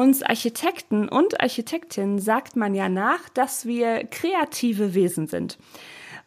[0.00, 5.58] Uns Architekten und Architektinnen sagt man ja nach, dass wir kreative Wesen sind.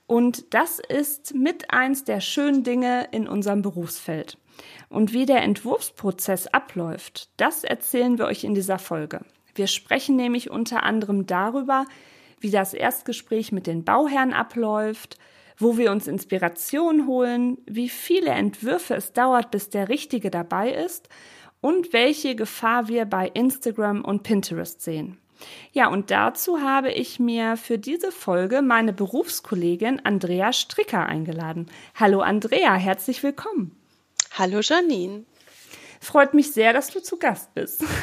[0.06, 4.38] Und das ist mit eins der schönen Dinge in unserem Berufsfeld.
[4.90, 9.22] Und wie der Entwurfsprozess abläuft, das erzählen wir euch in dieser Folge.
[9.56, 11.88] Wir sprechen nämlich unter anderem darüber,
[12.40, 15.18] wie das Erstgespräch mit den Bauherren abläuft,
[15.58, 21.10] wo wir uns Inspiration holen, wie viele Entwürfe es dauert, bis der richtige dabei ist
[21.64, 25.18] und welche Gefahr wir bei Instagram und Pinterest sehen.
[25.72, 31.72] Ja, und dazu habe ich mir für diese Folge meine Berufskollegin Andrea Stricker eingeladen.
[31.96, 33.76] Hallo Andrea, herzlich willkommen.
[34.38, 35.24] Hallo Janine.
[36.02, 37.84] Freut mich sehr, dass du zu Gast bist.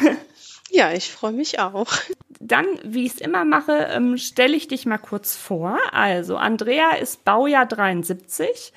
[0.73, 1.93] Ja, ich freue mich auch.
[2.39, 5.77] Dann, wie ich es immer mache, ähm, stelle ich dich mal kurz vor.
[5.91, 8.73] Also, Andrea ist Baujahr 73,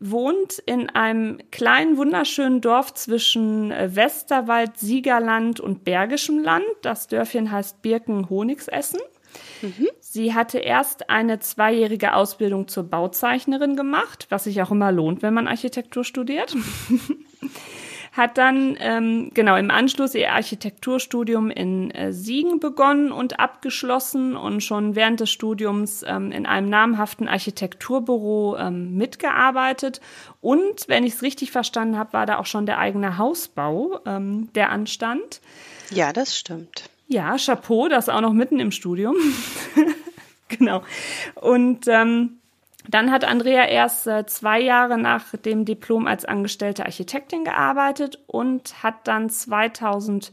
[0.00, 6.64] wohnt in einem kleinen, wunderschönen Dorf zwischen äh, Westerwald, Siegerland und Bergischem Land.
[6.82, 9.00] Das Dörfchen heißt Birken-Honigsessen.
[9.62, 9.88] Mhm.
[10.00, 15.34] Sie hatte erst eine zweijährige Ausbildung zur Bauzeichnerin gemacht, was sich auch immer lohnt, wenn
[15.34, 16.54] man Architektur studiert.
[18.18, 24.62] hat dann ähm, genau im Anschluss ihr Architekturstudium in äh, Siegen begonnen und abgeschlossen und
[24.62, 30.02] schon während des Studiums ähm, in einem namhaften Architekturbüro ähm, mitgearbeitet.
[30.42, 34.52] Und wenn ich es richtig verstanden habe, war da auch schon der eigene Hausbau, ähm,
[34.54, 35.40] der anstand.
[35.90, 36.90] Ja, das stimmt.
[37.06, 39.16] Ja, Chapeau, das auch noch mitten im Studium.
[40.48, 40.82] genau.
[41.36, 42.37] Und ähm,
[42.88, 48.82] dann hat Andrea erst äh, zwei Jahre nach dem Diplom als angestellte Architektin gearbeitet und
[48.82, 50.32] hat dann 2004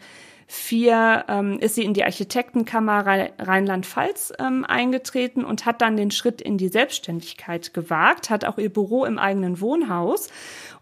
[1.27, 6.57] ähm, ist sie in die Architektenkammer Rheinland-Pfalz ähm, eingetreten und hat dann den Schritt in
[6.57, 10.29] die Selbstständigkeit gewagt, hat auch ihr Büro im eigenen Wohnhaus.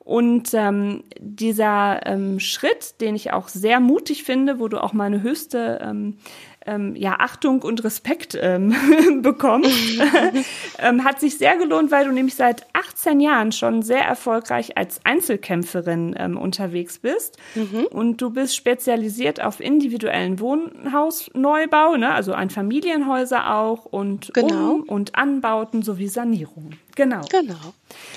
[0.03, 5.21] Und ähm, dieser ähm, Schritt, den ich auch sehr mutig finde, wo du auch meine
[5.21, 6.17] höchste ähm,
[6.65, 8.75] ähm, ja, Achtung und Respekt ähm,
[9.21, 9.99] bekommst,
[10.79, 14.99] ähm, hat sich sehr gelohnt, weil du nämlich seit 18 Jahren schon sehr erfolgreich als
[15.03, 17.37] Einzelkämpferin ähm, unterwegs bist.
[17.55, 17.87] Mhm.
[17.91, 22.13] Und du bist spezialisiert auf individuellen Wohnhausneubau, ne?
[22.13, 24.73] also ein Familienhäuser auch und genau.
[24.73, 26.71] Um- und Anbauten sowie Sanierung.
[26.95, 27.21] Genau.
[27.29, 27.73] Genau.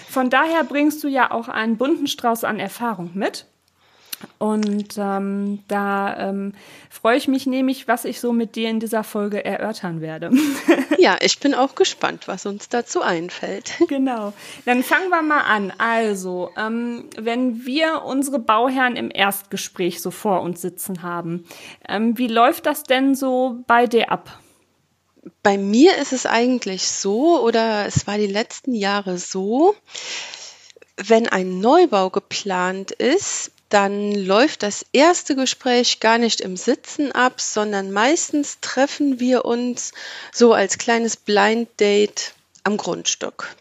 [0.09, 3.47] Von daher bringst du ja auch einen bunten Strauß an Erfahrung mit.
[4.39, 6.53] Und ähm, da ähm,
[6.91, 10.31] freue ich mich nämlich, was ich so mit dir in dieser Folge erörtern werde.
[10.99, 13.73] ja, ich bin auch gespannt, was uns dazu einfällt.
[13.89, 14.33] Genau.
[14.65, 15.73] Dann fangen wir mal an.
[15.79, 21.47] Also, ähm, wenn wir unsere Bauherren im Erstgespräch so vor uns sitzen haben,
[21.89, 24.41] ähm, wie läuft das denn so bei dir ab?
[25.43, 29.75] Bei mir ist es eigentlich so, oder es war die letzten Jahre so,
[30.97, 37.41] wenn ein Neubau geplant ist, dann läuft das erste Gespräch gar nicht im Sitzen ab,
[37.41, 39.93] sondern meistens treffen wir uns
[40.33, 43.57] so als kleines Blind Date am Grundstück.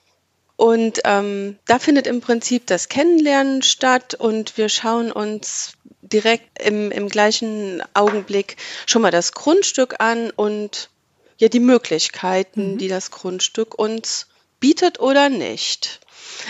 [0.57, 6.91] Und ähm, da findet im Prinzip das Kennenlernen statt und wir schauen uns direkt im,
[6.91, 10.89] im gleichen Augenblick schon mal das Grundstück an und
[11.37, 12.77] ja die Möglichkeiten, mhm.
[12.77, 14.27] die das Grundstück uns
[14.59, 15.99] bietet oder nicht.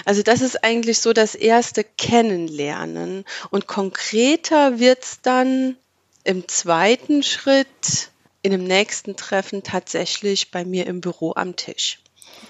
[0.06, 3.26] Also das ist eigentlich so das erste Kennenlernen.
[3.50, 5.78] Und konkreter wird es dann
[6.24, 8.10] im zweiten Schritt,
[8.42, 12.00] in dem nächsten Treffen tatsächlich bei mir im Büro am Tisch.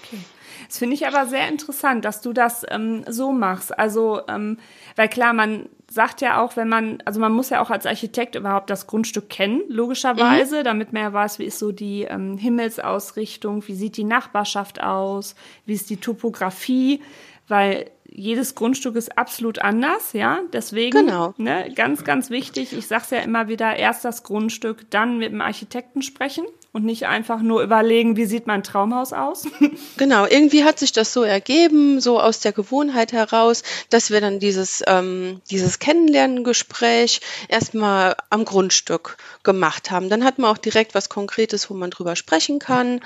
[0.02, 0.18] Okay.
[0.66, 3.78] Das finde ich aber sehr interessant, dass du das ähm, so machst.
[3.78, 4.58] Also, ähm,
[4.96, 8.34] weil klar, man sagt ja auch, wenn man, also man muss ja auch als Architekt
[8.34, 10.64] überhaupt das Grundstück kennen, logischerweise, mhm.
[10.64, 15.34] damit man ja weiß, wie ist so die ähm, Himmelsausrichtung, wie sieht die Nachbarschaft aus,
[15.64, 17.02] wie ist die Topografie,
[17.48, 20.40] weil jedes Grundstück ist absolut anders, ja.
[20.52, 21.34] Deswegen, genau.
[21.36, 25.32] ne, ganz, ganz wichtig, ich sage es ja immer wieder, erst das Grundstück, dann mit
[25.32, 26.44] dem Architekten sprechen
[26.76, 29.46] und nicht einfach nur überlegen, wie sieht mein Traumhaus aus.
[29.96, 34.40] Genau, irgendwie hat sich das so ergeben, so aus der Gewohnheit heraus, dass wir dann
[34.40, 40.10] dieses, ähm, dieses Kennenlerngespräch erstmal am Grundstück gemacht haben.
[40.10, 43.00] Dann hat man auch direkt was Konkretes, wo man drüber sprechen kann.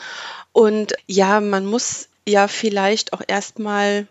[0.51, 4.09] Und ja, man muss ja vielleicht auch erstmal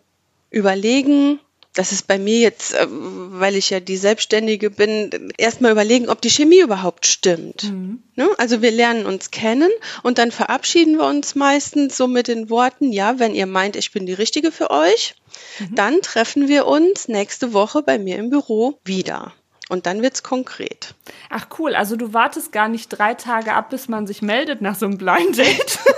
[0.51, 1.39] überlegen,
[1.74, 6.21] das ist bei mir jetzt, äh, weil ich ja die Selbstständige bin, erstmal überlegen, ob
[6.21, 7.63] die Chemie überhaupt stimmt.
[7.63, 8.04] Mhm.
[8.16, 8.27] Ne?
[8.38, 9.69] Also wir lernen uns kennen
[10.04, 13.92] und dann verabschieden wir uns meistens so mit den Worten, ja, wenn ihr meint, ich
[13.92, 15.16] bin die Richtige für euch,
[15.60, 15.75] mhm.
[15.75, 19.33] dann treffen wir uns nächste Woche bei mir im Büro wieder.
[19.69, 20.95] Und dann wird's konkret.
[21.30, 24.74] Ach cool, also du wartest gar nicht drei Tage ab, bis man sich meldet nach
[24.74, 25.77] so einem Blind Date.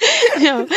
[0.40, 0.66] ja.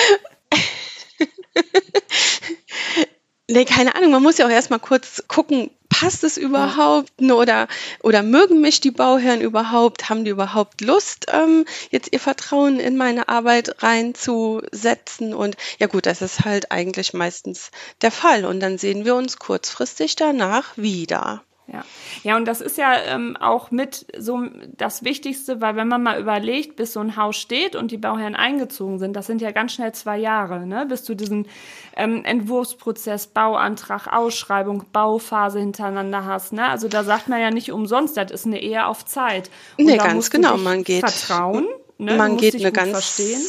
[3.53, 7.35] Nee, keine Ahnung, man muss ja auch erstmal kurz gucken, passt es überhaupt ja.
[7.35, 7.67] oder,
[8.01, 10.09] oder mögen mich die Bauherren überhaupt?
[10.09, 15.35] Haben die überhaupt Lust, ähm, jetzt ihr Vertrauen in meine Arbeit reinzusetzen?
[15.35, 17.69] Und ja gut, das ist halt eigentlich meistens
[18.01, 18.45] der Fall.
[18.45, 21.43] Und dann sehen wir uns kurzfristig danach wieder.
[21.71, 21.85] Ja.
[22.23, 24.43] ja, und das ist ja ähm, auch mit so
[24.75, 28.35] das Wichtigste, weil wenn man mal überlegt, bis so ein Haus steht und die Bauherren
[28.35, 30.85] eingezogen sind, das sind ja ganz schnell zwei Jahre, ne?
[30.85, 31.47] bis du diesen
[31.95, 36.51] ähm, Entwurfsprozess, Bauantrag, Ausschreibung, Bauphase hintereinander hast.
[36.51, 36.65] Ne?
[36.65, 39.49] Also da sagt man ja nicht umsonst, das ist eine Ehe auf Zeit.
[39.77, 40.99] Und nee, ganz genau, man geht.
[40.99, 41.65] Vertrauen,
[41.97, 42.17] ne?
[42.17, 43.41] man geht eine ganz verstehen.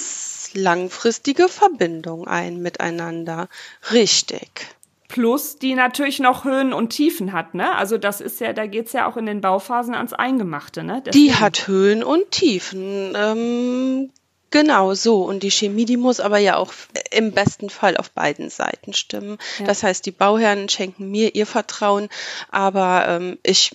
[0.54, 3.48] langfristige Verbindung ein miteinander.
[3.90, 4.68] Richtig.
[5.14, 7.76] Plus die natürlich noch Höhen und Tiefen hat, ne?
[7.76, 11.04] Also das ist ja, da geht's ja auch in den Bauphasen ans Eingemachte, ne?
[11.06, 11.24] Deswegen.
[11.24, 13.12] Die hat Höhen und Tiefen.
[13.16, 14.10] Ähm,
[14.50, 15.22] genau so.
[15.22, 16.72] Und die Chemie, die muss aber ja auch
[17.12, 19.38] im besten Fall auf beiden Seiten stimmen.
[19.60, 19.66] Ja.
[19.66, 22.08] Das heißt, die Bauherren schenken mir ihr Vertrauen,
[22.50, 23.70] aber ähm, ich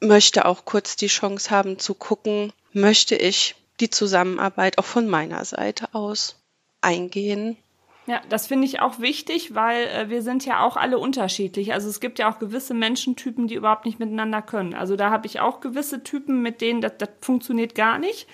[0.00, 5.44] möchte auch kurz die Chance haben zu gucken, möchte ich die Zusammenarbeit auch von meiner
[5.44, 6.36] Seite aus
[6.80, 7.58] eingehen.
[8.08, 11.74] Ja, das finde ich auch wichtig, weil äh, wir sind ja auch alle unterschiedlich.
[11.74, 14.72] Also es gibt ja auch gewisse Menschentypen, die überhaupt nicht miteinander können.
[14.72, 18.26] Also da habe ich auch gewisse Typen, mit denen das, das funktioniert gar nicht.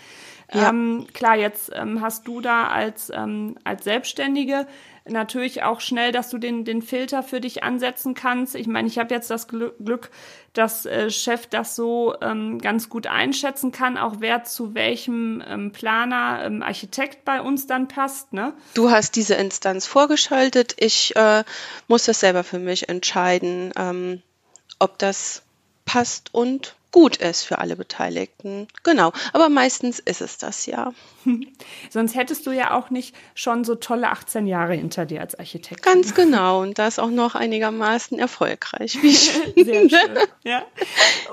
[0.53, 0.69] Ja.
[0.71, 4.69] Ähm, klar, jetzt ähm, hast du da als, ähm, als Selbstständige
[5.07, 8.55] natürlich auch schnell, dass du den, den Filter für dich ansetzen kannst.
[8.55, 10.11] Ich meine, ich habe jetzt das Glück,
[10.55, 15.73] dass äh, Chef das so ähm, ganz gut einschätzen kann, auch wer zu welchem ähm,
[15.73, 18.33] Planer, ähm, Architekt bei uns dann passt.
[18.33, 18.55] Ne?
[18.73, 20.75] Du hast diese Instanz vorgeschaltet.
[20.79, 21.45] Ich äh,
[21.87, 24.23] muss das selber für mich entscheiden, ähm,
[24.79, 25.43] ob das
[25.85, 28.69] passt und gut ist für alle Beteiligten.
[28.85, 30.93] Genau, aber meistens ist es das ja.
[31.91, 35.83] Sonst hättest du ja auch nicht schon so tolle 18 Jahre hinter dir als Architekt.
[35.83, 39.03] Ganz genau und das auch noch einigermaßen erfolgreich.
[39.03, 39.11] Wie
[39.65, 40.19] Sehr schön.
[40.45, 40.63] Ja.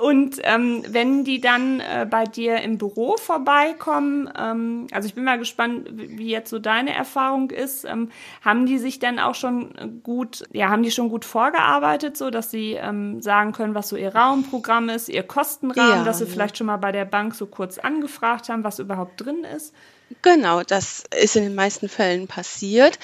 [0.00, 5.22] Und ähm, wenn die dann äh, bei dir im Büro vorbeikommen, ähm, also ich bin
[5.22, 8.10] mal gespannt, wie jetzt so deine Erfahrung ist, ähm,
[8.44, 12.50] haben die sich denn auch schon gut, ja, haben die schon gut vorgearbeitet, so dass
[12.50, 15.22] sie ähm, sagen können, was so ihr Raumprogramm ist, ihr
[15.52, 16.30] Kostenrahmen, ja, dass sie ja.
[16.30, 19.74] vielleicht schon mal bei der Bank so kurz angefragt haben, was überhaupt drin ist?
[20.20, 22.98] Genau, das ist in den meisten Fällen passiert.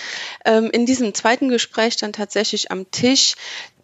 [0.44, 3.34] Ähm, in diesem zweiten Gespräch dann tatsächlich am Tisch,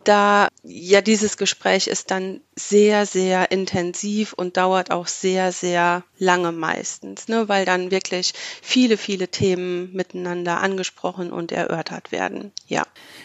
[0.04, 6.52] da ja dieses Gespräch ist dann sehr, sehr intensiv und dauert auch sehr, sehr lange
[6.52, 12.52] meistens, ne, weil dann wirklich viele, viele Themen miteinander angesprochen und erörtert werden.
[12.66, 12.84] Ja.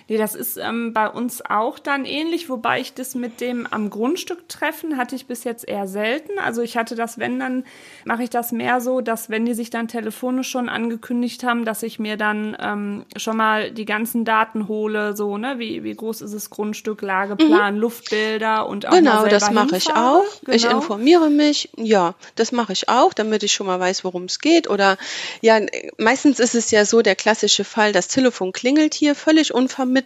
[0.09, 3.91] Nee, das ist ähm, bei uns auch dann ähnlich, wobei ich das mit dem am
[3.91, 6.39] Grundstück treffen hatte ich bis jetzt eher selten.
[6.39, 7.63] Also ich hatte das, wenn, dann
[8.05, 11.83] mache ich das mehr so, dass wenn die sich dann telefonisch schon angekündigt haben, dass
[11.83, 16.21] ich mir dann ähm, schon mal die ganzen Daten hole, so, ne, wie, wie groß
[16.21, 17.81] ist das Grundstück, Lageplan, mhm.
[17.81, 20.25] Luftbilder und auch genau Genau, das mache ich auch.
[20.43, 20.55] Genau.
[20.55, 21.69] Ich informiere mich.
[21.77, 24.69] Ja, das mache ich auch, damit ich schon mal weiß, worum es geht.
[24.69, 24.97] Oder
[25.41, 25.59] ja,
[25.97, 29.98] meistens ist es ja so der klassische Fall, das Telefon klingelt hier völlig unvermittelt,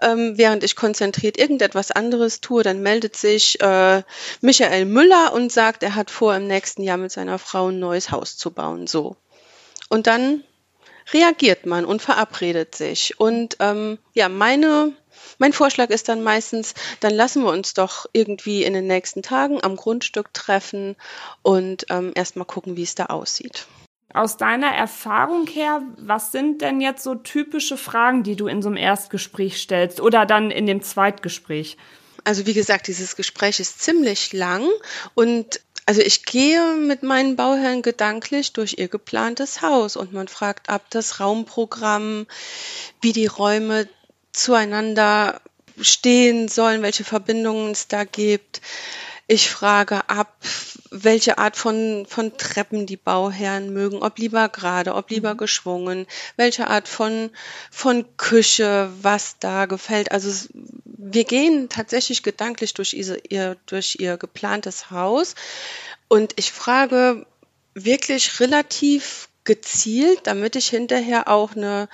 [0.00, 2.62] ähm, während ich konzentriert irgendetwas anderes tue.
[2.62, 4.02] Dann meldet sich äh,
[4.40, 8.10] Michael Müller und sagt, er hat vor, im nächsten Jahr mit seiner Frau ein neues
[8.10, 8.86] Haus zu bauen.
[8.86, 9.16] So.
[9.88, 10.44] Und dann
[11.12, 13.18] reagiert man und verabredet sich.
[13.20, 14.92] Und ähm, ja, meine
[15.38, 19.62] mein Vorschlag ist dann meistens, dann lassen wir uns doch irgendwie in den nächsten Tagen
[19.62, 20.96] am Grundstück treffen
[21.42, 23.66] und ähm, erstmal gucken, wie es da aussieht.
[24.12, 28.68] Aus deiner Erfahrung her, was sind denn jetzt so typische Fragen, die du in so
[28.68, 31.76] einem Erstgespräch stellst oder dann in dem Zweitgespräch?
[32.22, 34.68] Also wie gesagt, dieses Gespräch ist ziemlich lang
[35.14, 40.70] und also ich gehe mit meinen Bauherren gedanklich durch ihr geplantes Haus und man fragt
[40.70, 42.26] ab das Raumprogramm,
[43.02, 43.86] wie die Räume
[44.32, 45.40] zueinander
[45.80, 48.62] stehen sollen, welche Verbindungen es da gibt.
[49.26, 50.34] Ich frage ab,
[50.90, 55.38] welche Art von, von Treppen die Bauherren mögen, ob lieber gerade, ob lieber mhm.
[55.38, 57.30] geschwungen, welche Art von,
[57.70, 60.12] von Küche, was da gefällt.
[60.12, 60.48] Also
[60.84, 65.34] wir gehen tatsächlich gedanklich durch, ihr, durch ihr geplantes Haus
[66.08, 67.26] und ich frage
[67.74, 71.88] wirklich relativ gezielt, damit ich hinterher auch eine,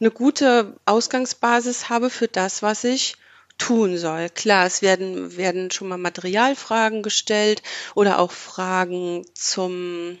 [0.00, 3.16] eine gute Ausgangsbasis habe für das, was ich
[3.58, 4.28] tun soll.
[4.30, 7.62] Klar, es werden, werden schon mal Materialfragen gestellt
[7.94, 10.18] oder auch Fragen zum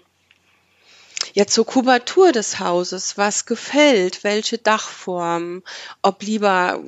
[1.34, 5.64] ja, zur Kubatur des Hauses, was gefällt, welche Dachform,
[6.00, 6.80] ob lieber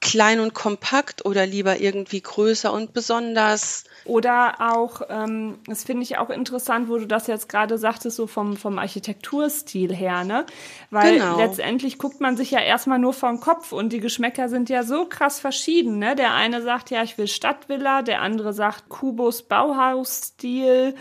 [0.00, 3.84] klein und kompakt oder lieber irgendwie größer und besonders.
[4.04, 8.26] Oder auch, ähm, das finde ich auch interessant, wo du das jetzt gerade sagtest, so
[8.26, 10.46] vom, vom Architekturstil her, ne?
[10.90, 11.36] Weil genau.
[11.36, 15.04] letztendlich guckt man sich ja erstmal nur vom Kopf und die Geschmäcker sind ja so
[15.04, 16.16] krass verschieden, ne?
[16.16, 20.96] Der eine sagt, ja, ich will Stadtvilla, der andere sagt Kubus Bauhausstil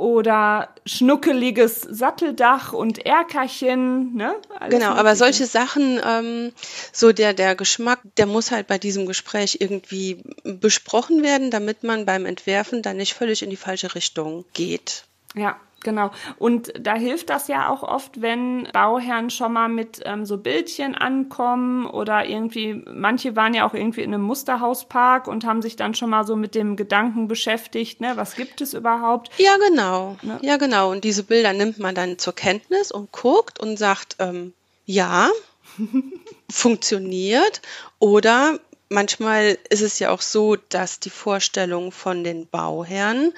[0.00, 4.34] oder schnuckeliges Satteldach und Erkerchen, ne?
[4.58, 6.52] Alles genau, aber solche Sachen, ähm,
[6.90, 12.06] so der, der Geschmack, der muss halt bei diesem Gespräch irgendwie besprochen werden, damit man
[12.06, 15.04] beim Entwerfen dann nicht völlig in die falsche Richtung geht.
[15.34, 16.10] Ja, Genau.
[16.38, 20.94] Und da hilft das ja auch oft, wenn Bauherren schon mal mit ähm, so Bildchen
[20.94, 25.94] ankommen oder irgendwie, manche waren ja auch irgendwie in einem Musterhauspark und haben sich dann
[25.94, 29.30] schon mal so mit dem Gedanken beschäftigt, ne, was gibt es überhaupt?
[29.38, 30.18] Ja, genau.
[30.22, 30.38] Ne?
[30.42, 30.90] Ja, genau.
[30.90, 34.52] Und diese Bilder nimmt man dann zur Kenntnis und guckt und sagt, ähm,
[34.84, 35.30] ja,
[36.50, 37.62] funktioniert.
[37.98, 38.58] Oder
[38.90, 43.32] manchmal ist es ja auch so, dass die Vorstellung von den Bauherren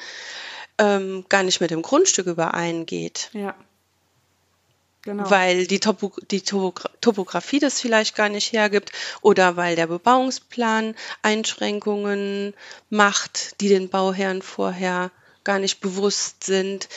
[0.83, 3.31] ähm, gar nicht mit dem Grundstück übereingeht.
[3.33, 3.55] Ja.
[5.03, 5.29] Genau.
[5.31, 10.95] Weil die, Topo die Topogra Topografie das vielleicht gar nicht hergibt oder weil der Bebauungsplan
[11.23, 12.55] Einschränkungen
[12.89, 15.11] macht, die den Bauherren vorher
[15.43, 16.89] gar nicht bewusst sind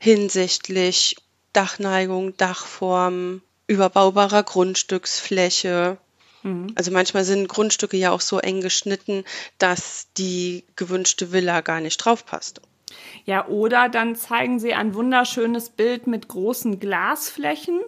[0.00, 1.16] hinsichtlich
[1.52, 5.96] Dachneigung, Dachform, überbaubarer Grundstücksfläche.
[6.42, 6.72] Mhm.
[6.74, 9.24] Also manchmal sind Grundstücke ja auch so eng geschnitten,
[9.58, 12.60] dass die gewünschte Villa gar nicht draufpasst.
[13.24, 17.80] Ja, oder dann zeigen sie ein wunderschönes Bild mit großen Glasflächen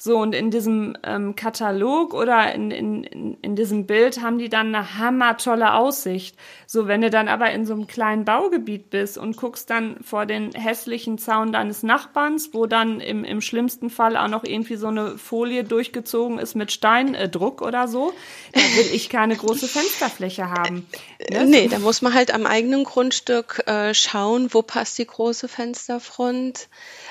[0.00, 4.72] so, und in diesem ähm, Katalog oder in, in, in diesem Bild haben die dann
[4.72, 6.36] eine hammertolle Aussicht.
[6.68, 10.24] So, wenn du dann aber in so einem kleinen Baugebiet bist und guckst dann vor
[10.24, 14.86] den hässlichen Zaun deines Nachbarns, wo dann im, im schlimmsten Fall auch noch irgendwie so
[14.86, 18.12] eine Folie durchgezogen ist mit Steindruck oder so,
[18.52, 20.86] da will ich keine große Fensterfläche haben.
[21.28, 21.44] Ne?
[21.44, 26.68] Nee, da muss man halt am eigenen Grundstück äh, schauen, wo passt die große Fensterfront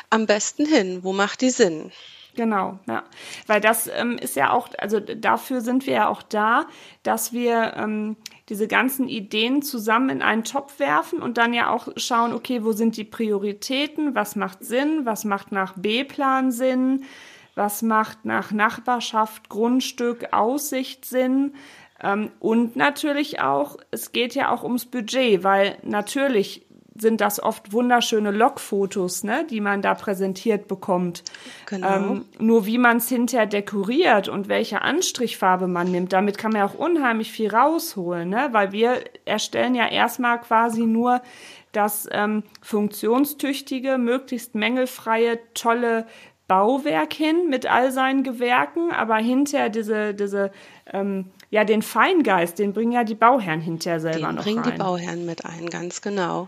[0.10, 1.92] am besten hin, wo macht die Sinn.
[2.38, 3.04] Genau, ja.
[3.48, 6.68] Weil das ähm, ist ja auch, also dafür sind wir ja auch da,
[7.02, 8.16] dass wir ähm,
[8.50, 12.74] diese ganzen Ideen zusammen in einen Topf werfen und dann ja auch schauen, okay, wo
[12.74, 17.06] sind die Prioritäten, was macht Sinn, was macht nach B-Plan Sinn,
[17.56, 21.56] was macht nach Nachbarschaft, Grundstück, Aussicht Sinn.
[22.04, 26.67] Ähm, und natürlich auch, es geht ja auch ums Budget, weil natürlich
[27.00, 31.24] sind das oft wunderschöne Logfotos, ne, die man da präsentiert bekommt.
[31.66, 31.88] Genau.
[31.88, 36.62] Ähm, nur wie man es hinterher dekoriert und welche Anstrichfarbe man nimmt, damit kann man
[36.62, 38.50] ja auch unheimlich viel rausholen, ne?
[38.52, 41.22] weil wir erstellen ja erstmal quasi nur
[41.72, 46.06] das ähm, funktionstüchtige, möglichst mängelfreie, tolle
[46.48, 50.52] Bauwerk hin mit all seinen Gewerken, aber hinterher diese, diese
[50.92, 54.72] ähm, ja, den Feingeist, den bringen ja die Bauherren hinterher selber den noch bringen rein.
[54.72, 56.48] die Bauherren mit ein, ganz genau.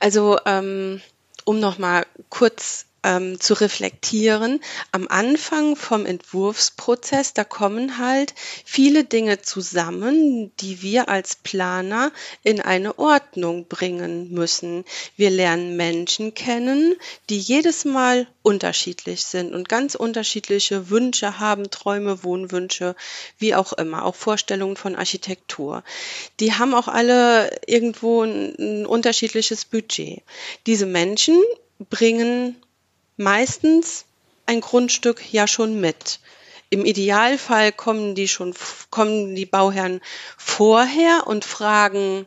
[0.00, 1.00] Also, ähm,
[1.44, 4.60] um nochmal kurz ähm, zu reflektieren.
[4.90, 8.34] Am Anfang vom Entwurfsprozess, da kommen halt
[8.64, 12.10] viele Dinge zusammen, die wir als Planer
[12.42, 14.84] in eine Ordnung bringen müssen.
[15.16, 16.96] Wir lernen Menschen kennen,
[17.30, 22.96] die jedes Mal unterschiedlich sind und ganz unterschiedliche Wünsche haben, Träume, Wohnwünsche,
[23.38, 25.84] wie auch immer, auch Vorstellungen von Architektur.
[26.40, 30.22] Die haben auch alle irgendwo ein, ein unterschiedliches Budget.
[30.66, 31.40] Diese Menschen
[31.90, 32.56] bringen
[33.16, 34.04] meistens
[34.46, 36.20] ein Grundstück ja schon mit.
[36.70, 38.54] Im Idealfall kommen die schon,
[38.90, 40.00] kommen die Bauherren
[40.36, 42.26] vorher und fragen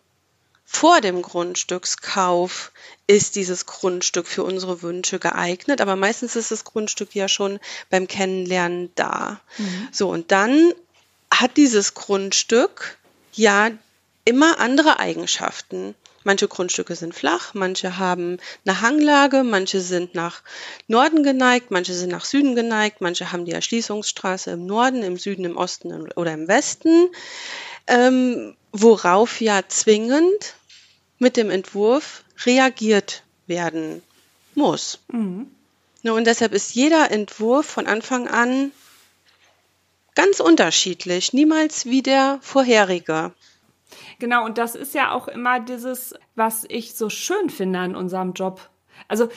[0.69, 2.71] vor dem Grundstückskauf,
[3.07, 5.79] ist dieses Grundstück für unsere Wünsche geeignet?
[5.79, 9.39] Aber meistens ist das Grundstück ja schon beim Kennenlernen da.
[9.57, 9.87] Mhm.
[9.93, 10.73] So, und dann
[11.31, 12.97] hat dieses Grundstück
[13.33, 13.71] ja
[14.25, 15.95] immer andere Eigenschaften.
[16.27, 20.43] Manche Grundstücke sind flach, manche haben eine Hanglage, manche sind nach
[20.89, 25.45] Norden geneigt, manche sind nach Süden geneigt, manche haben die Erschließungsstraße im Norden, im Süden,
[25.45, 27.07] im Osten oder im Westen,
[27.87, 30.55] ähm, worauf ja zwingend
[31.17, 34.03] mit dem Entwurf reagiert werden
[34.53, 34.99] muss.
[35.07, 35.49] Mhm.
[36.03, 38.73] Und deshalb ist jeder Entwurf von Anfang an
[40.13, 43.31] ganz unterschiedlich, niemals wie der vorherige.
[44.19, 48.33] Genau, und das ist ja auch immer dieses, was ich so schön finde an unserem
[48.33, 48.69] Job.
[49.07, 49.29] Also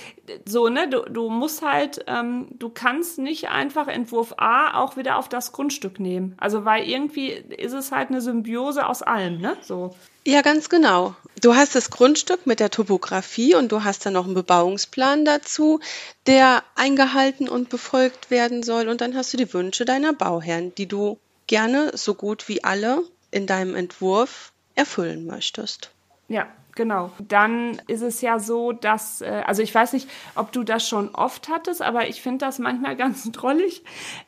[0.46, 5.16] so, ne, du, du musst halt, ähm, du kannst nicht einfach Entwurf A auch wieder
[5.16, 6.34] auf das Grundstück nehmen.
[6.38, 9.56] Also weil irgendwie ist es halt eine Symbiose aus allem, ne?
[9.60, 9.94] So.
[10.26, 11.14] Ja, ganz genau.
[11.40, 15.80] Du hast das Grundstück mit der Topografie und du hast dann noch einen Bebauungsplan dazu,
[16.26, 18.88] der eingehalten und befolgt werden soll.
[18.88, 23.02] Und dann hast du die Wünsche deiner Bauherren, die du gerne so gut wie alle
[23.30, 25.90] in deinem Entwurf erfüllen möchtest.
[26.28, 26.48] Ja,
[26.80, 27.10] Genau.
[27.18, 31.14] Dann ist es ja so, dass, äh, also ich weiß nicht, ob du das schon
[31.14, 33.82] oft hattest, aber ich finde das manchmal ganz drollig,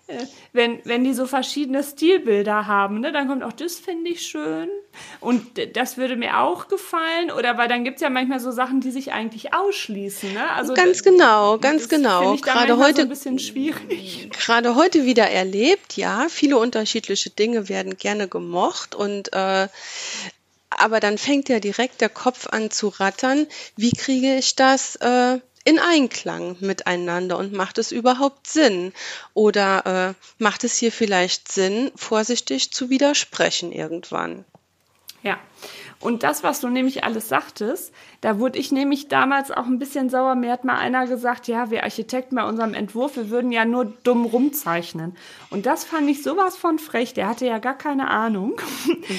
[0.06, 0.18] äh,
[0.52, 3.00] wenn, wenn die so verschiedene Stilbilder haben.
[3.00, 3.12] Ne?
[3.12, 4.68] Dann kommt auch, das finde ich schön
[5.20, 7.30] und das würde mir auch gefallen.
[7.30, 10.32] Oder weil dann gibt es ja manchmal so Sachen, die sich eigentlich ausschließen.
[10.32, 10.50] Ne?
[10.50, 12.36] Also ganz genau, ganz genau.
[12.36, 14.30] Gerade heute so ein bisschen schwierig.
[14.38, 16.26] Gerade heute wieder erlebt, ja.
[16.28, 19.68] Viele unterschiedliche Dinge werden gerne gemocht und äh,
[20.78, 23.46] aber dann fängt ja direkt der Kopf an zu rattern.
[23.76, 28.92] Wie kriege ich das äh, in Einklang miteinander und macht es überhaupt Sinn?
[29.34, 34.44] Oder äh, macht es hier vielleicht Sinn, vorsichtig zu widersprechen irgendwann?
[35.22, 35.38] Ja,
[36.02, 40.10] und das, was du nämlich alles sagtest, da wurde ich nämlich damals auch ein bisschen
[40.10, 40.34] sauer.
[40.34, 43.84] Mir hat mal einer gesagt, ja, wir Architekten bei unserem Entwurf, wir würden ja nur
[44.02, 45.16] dumm rumzeichnen.
[45.50, 47.14] Und das fand ich sowas von frech.
[47.14, 48.60] Der hatte ja gar keine Ahnung,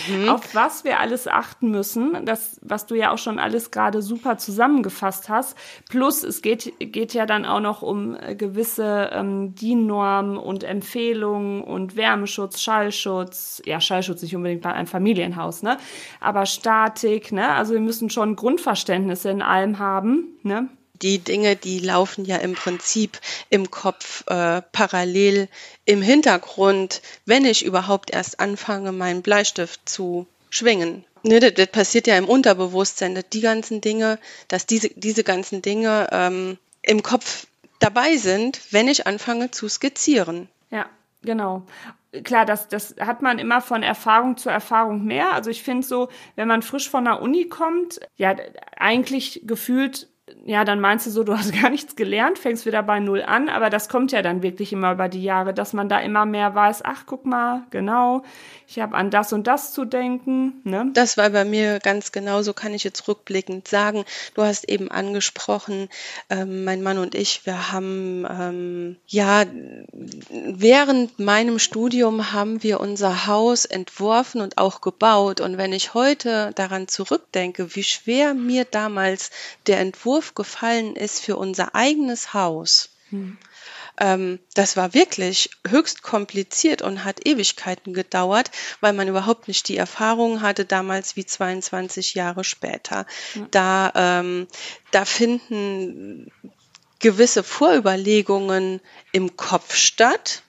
[0.09, 0.29] mhm.
[0.29, 2.25] auf was wir alles achten müssen.
[2.25, 5.57] Das, was du ja auch schon alles gerade super zusammengefasst hast.
[5.89, 11.61] Plus, es geht, geht ja dann auch noch um äh, gewisse ähm, DIN-Normen und Empfehlungen
[11.61, 13.61] und Wärmeschutz, Schallschutz.
[13.65, 15.77] Ja, Schallschutz nicht unbedingt bei einem Familienhaus, ne?
[16.19, 17.49] Aber Statik, ne?
[17.49, 20.69] Also wir müssen schon Grundverständnisse in allem haben, ne?
[21.01, 25.49] die Dinge, die laufen ja im Prinzip im Kopf äh, parallel
[25.85, 31.03] im Hintergrund, wenn ich überhaupt erst anfange, meinen Bleistift zu schwingen.
[31.23, 35.61] Ne, das, das passiert ja im Unterbewusstsein, dass die ganzen Dinge, dass diese, diese ganzen
[35.61, 37.47] Dinge ähm, im Kopf
[37.79, 40.47] dabei sind, wenn ich anfange zu skizzieren.
[40.71, 40.85] Ja,
[41.21, 41.63] genau
[42.23, 45.33] klar, das, das hat man immer von Erfahrung zu Erfahrung mehr.
[45.33, 48.35] Also ich finde so, wenn man frisch von der Uni kommt, ja,
[48.77, 50.12] eigentlich gefühlt
[50.45, 53.49] ja, dann meinst du so, du hast gar nichts gelernt, fängst wieder bei Null an,
[53.49, 56.53] aber das kommt ja dann wirklich immer über die Jahre, dass man da immer mehr
[56.55, 58.23] weiß, ach, guck mal, genau,
[58.67, 60.61] ich habe an das und das zu denken.
[60.63, 60.89] Ne?
[60.93, 64.05] Das war bei mir ganz genau, so kann ich jetzt rückblickend sagen.
[64.33, 65.89] Du hast eben angesprochen,
[66.29, 69.45] ähm, mein Mann und ich, wir haben, ähm, ja,
[70.31, 75.41] während meinem Studium haben wir unser Haus entworfen und auch gebaut.
[75.41, 79.29] Und wenn ich heute daran zurückdenke, wie schwer mir damals
[79.67, 83.37] der Entwurf gefallen ist für unser eigenes Haus, hm.
[83.99, 88.49] ähm, das war wirklich höchst kompliziert und hat Ewigkeiten gedauert,
[88.81, 93.05] weil man überhaupt nicht die Erfahrung hatte damals wie 22 Jahre später.
[93.33, 93.47] Hm.
[93.51, 94.47] Da, ähm,
[94.91, 96.31] da finden
[97.03, 98.79] gewisse Vorüberlegungen
[99.11, 100.41] im Kopf statt.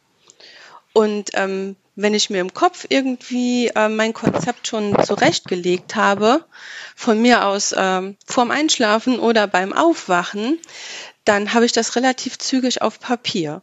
[0.93, 6.45] Und ähm, wenn ich mir im Kopf irgendwie äh, mein Konzept schon zurechtgelegt habe,
[6.97, 10.59] von mir aus ähm, vorm Einschlafen oder beim Aufwachen,
[11.25, 13.63] dann habe ich das relativ zügig auf Papier,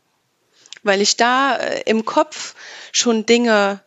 [0.84, 2.56] weil ich da äh, im Kopf
[2.92, 3.82] schon Dinge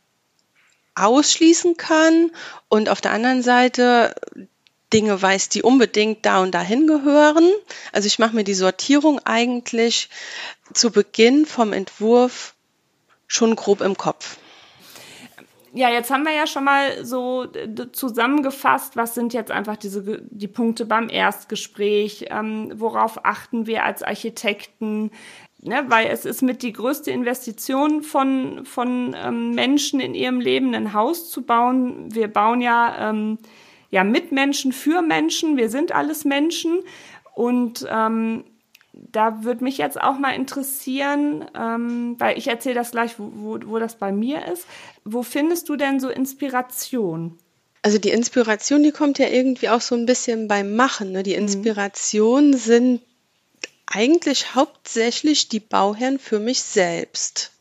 [0.95, 2.31] ausschließen kann
[2.69, 4.15] und auf der anderen Seite
[4.93, 7.51] Dinge weiß, die unbedingt da und dahin gehören.
[7.93, 10.09] Also ich mache mir die Sortierung eigentlich
[10.73, 12.54] zu Beginn vom Entwurf
[13.27, 14.39] schon grob im Kopf.
[15.77, 17.47] Ja, jetzt haben wir ja schon mal so
[17.91, 24.05] zusammengefasst, was sind jetzt einfach diese die Punkte beim Erstgespräch, ähm, worauf achten wir als
[24.05, 25.11] Architekten,
[25.63, 30.77] ne, weil es ist mit die größte Investition von von ähm, Menschen in ihrem Leben
[30.77, 32.15] ein Haus zu bauen.
[32.15, 33.39] Wir bauen ja ähm,
[33.91, 36.83] ja mit Menschen für Menschen, wir sind alles Menschen
[37.35, 38.45] und ähm,
[39.13, 43.59] da würde mich jetzt auch mal interessieren, ähm, weil ich erzähle das gleich, wo, wo,
[43.67, 44.67] wo das bei mir ist.
[45.05, 47.39] Wo findest du denn so Inspiration?
[47.83, 51.13] Also die Inspiration, die kommt ja irgendwie auch so ein bisschen beim Machen.
[51.13, 51.23] Ne?
[51.23, 51.43] Die mhm.
[51.43, 52.57] Inspiration mhm.
[52.57, 53.01] sind
[53.87, 57.53] eigentlich hauptsächlich die Bauherren für mich selbst.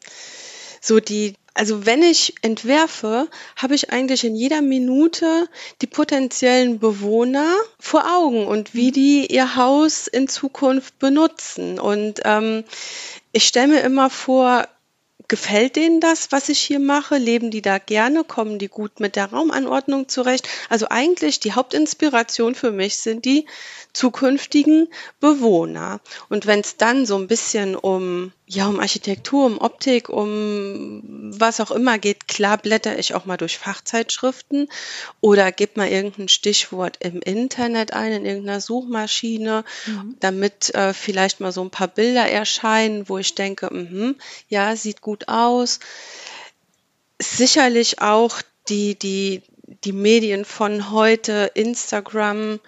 [0.82, 5.48] So die, also wenn ich entwerfe, habe ich eigentlich in jeder Minute
[5.82, 8.94] die potenziellen Bewohner vor Augen und wie mhm.
[8.94, 11.80] die ihr Haus in Zukunft benutzen.
[11.80, 12.64] Und ähm,
[13.32, 14.68] ich stelle mir immer vor,
[15.30, 17.18] Gefällt denen das, was ich hier mache?
[17.18, 18.24] Leben die da gerne?
[18.24, 20.48] Kommen die gut mit der Raumanordnung zurecht?
[20.70, 23.46] Also eigentlich die Hauptinspiration für mich sind die
[23.94, 24.90] zukünftigen
[25.20, 26.02] Bewohner.
[26.30, 31.02] Und wenn es dann so ein bisschen um, ja, um Architektur, um Optik, um
[31.40, 34.70] was auch immer geht, klar blätter ich auch mal durch Fachzeitschriften
[35.22, 40.18] oder gebe mal irgendein Stichwort im Internet ein, in irgendeiner Suchmaschine, mhm.
[40.20, 44.16] damit äh, vielleicht mal so ein paar Bilder erscheinen, wo ich denke, mh,
[44.50, 45.80] ja, sieht gut aus.
[47.20, 49.42] Sicherlich auch die, die,
[49.86, 52.60] die Medien von heute, Instagram,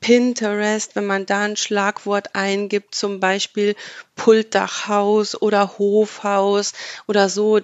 [0.00, 3.76] Pinterest, wenn man da ein Schlagwort eingibt, zum Beispiel
[4.16, 6.72] Pultdachhaus oder Hofhaus
[7.06, 7.60] oder so,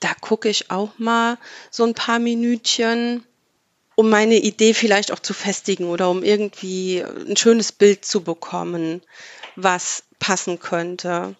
[0.00, 1.38] da gucke ich auch mal
[1.70, 3.24] so ein paar Minütchen,
[3.94, 9.02] um meine Idee vielleicht auch zu festigen oder um irgendwie ein schönes Bild zu bekommen,
[9.56, 11.36] was passen könnte.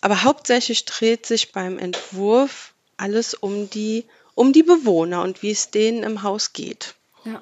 [0.00, 5.70] Aber hauptsächlich dreht sich beim Entwurf alles um die, um die Bewohner und wie es
[5.70, 6.94] denen im Haus geht.
[7.24, 7.40] Ja.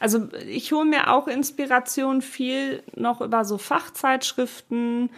[0.00, 5.10] Also ich hole mir auch Inspiration viel noch über so Fachzeitschriften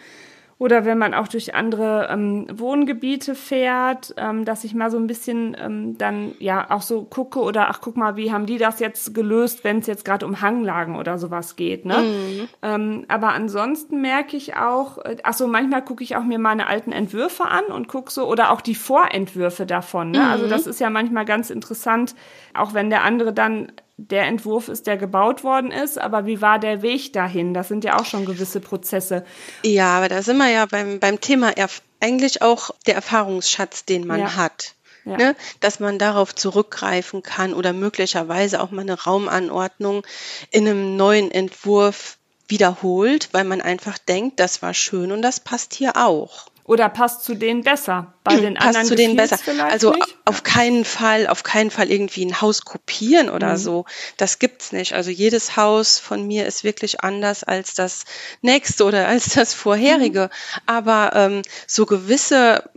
[0.58, 5.06] oder wenn man auch durch andere ähm, Wohngebiete fährt, ähm, dass ich mal so ein
[5.06, 8.80] bisschen ähm, dann ja auch so gucke oder ach guck mal, wie haben die das
[8.80, 11.84] jetzt gelöst, wenn es jetzt gerade um Hanglagen oder sowas geht.
[11.84, 11.98] Ne?
[11.98, 12.48] Mhm.
[12.62, 16.66] Ähm, aber ansonsten merke ich auch, äh, ach so manchmal gucke ich auch mir meine
[16.66, 20.10] alten Entwürfe an und gucke so oder auch die Vorentwürfe davon.
[20.10, 20.18] Ne?
[20.18, 20.38] Also mhm.
[20.38, 22.14] Also das ist ja manchmal ganz interessant,
[22.54, 26.60] auch wenn der andere dann der Entwurf ist, der gebaut worden ist, aber wie war
[26.60, 27.52] der Weg dahin?
[27.52, 29.24] Das sind ja auch schon gewisse Prozesse.
[29.64, 31.52] Ja, aber da sind wir ja beim, beim Thema
[32.00, 34.36] eigentlich auch der Erfahrungsschatz, den man ja.
[34.36, 34.74] hat.
[35.04, 35.16] Ja.
[35.16, 35.36] Ne?
[35.58, 40.06] Dass man darauf zurückgreifen kann oder möglicherweise auch mal eine Raumanordnung
[40.52, 45.74] in einem neuen Entwurf wiederholt, weil man einfach denkt, das war schön und das passt
[45.74, 46.47] hier auch.
[46.68, 48.12] Oder passt zu denen besser?
[48.24, 49.38] Bei den passt anderen zu denen besser.
[49.70, 50.18] Also nicht?
[50.26, 53.56] auf keinen Fall, auf keinen Fall irgendwie ein Haus kopieren oder mhm.
[53.56, 53.84] so.
[54.18, 54.92] Das gibt's nicht.
[54.92, 58.04] Also jedes Haus von mir ist wirklich anders als das
[58.42, 60.24] nächste oder als das vorherige.
[60.24, 60.60] Mhm.
[60.66, 62.68] Aber ähm, so gewisse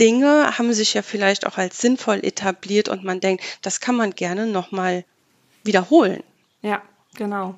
[0.00, 4.16] Dinge haben sich ja vielleicht auch als sinnvoll etabliert und man denkt, das kann man
[4.16, 5.04] gerne nochmal
[5.62, 6.24] wiederholen.
[6.62, 6.82] Ja,
[7.14, 7.54] genau.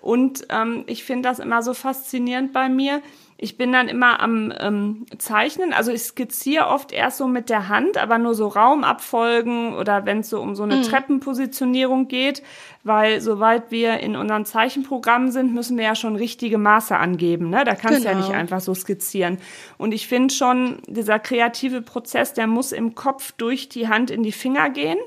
[0.00, 3.02] Und ähm, ich finde das immer so faszinierend bei mir
[3.40, 5.72] ich bin dann immer am ähm, Zeichnen.
[5.72, 10.20] Also ich skizziere oft erst so mit der Hand, aber nur so Raumabfolgen oder wenn
[10.20, 10.82] es so um so eine mhm.
[10.82, 12.42] Treppenpositionierung geht,
[12.82, 17.48] weil soweit wir in unseren Zeichenprogrammen sind, müssen wir ja schon richtige Maße angeben.
[17.48, 17.62] Ne?
[17.64, 18.18] Da kannst du genau.
[18.18, 19.38] ja nicht einfach so skizzieren.
[19.78, 24.24] Und ich finde schon, dieser kreative Prozess, der muss im Kopf durch die Hand in
[24.24, 24.98] die Finger gehen.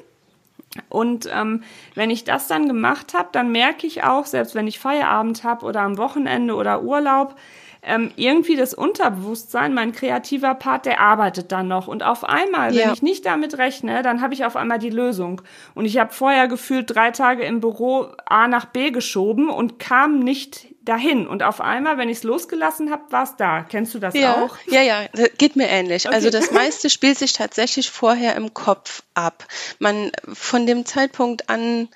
[0.88, 1.64] Und ähm,
[1.96, 5.66] wenn ich das dann gemacht habe, dann merke ich auch, selbst wenn ich Feierabend habe
[5.66, 7.36] oder am Wochenende oder Urlaub,
[7.84, 11.88] ähm, irgendwie das Unterbewusstsein, mein kreativer Part, der arbeitet dann noch.
[11.88, 12.86] Und auf einmal, ja.
[12.86, 15.42] wenn ich nicht damit rechne, dann habe ich auf einmal die Lösung.
[15.74, 20.20] Und ich habe vorher gefühlt drei Tage im Büro A nach B geschoben und kam
[20.20, 21.26] nicht dahin.
[21.26, 23.64] Und auf einmal, wenn ich es losgelassen habe, war es da.
[23.64, 24.58] Kennst du das ja, auch?
[24.68, 25.06] Ja, ja,
[25.38, 26.06] geht mir ähnlich.
[26.06, 26.16] Okay.
[26.16, 29.46] Also das meiste spielt sich tatsächlich vorher im Kopf ab.
[29.80, 31.88] Man von dem Zeitpunkt an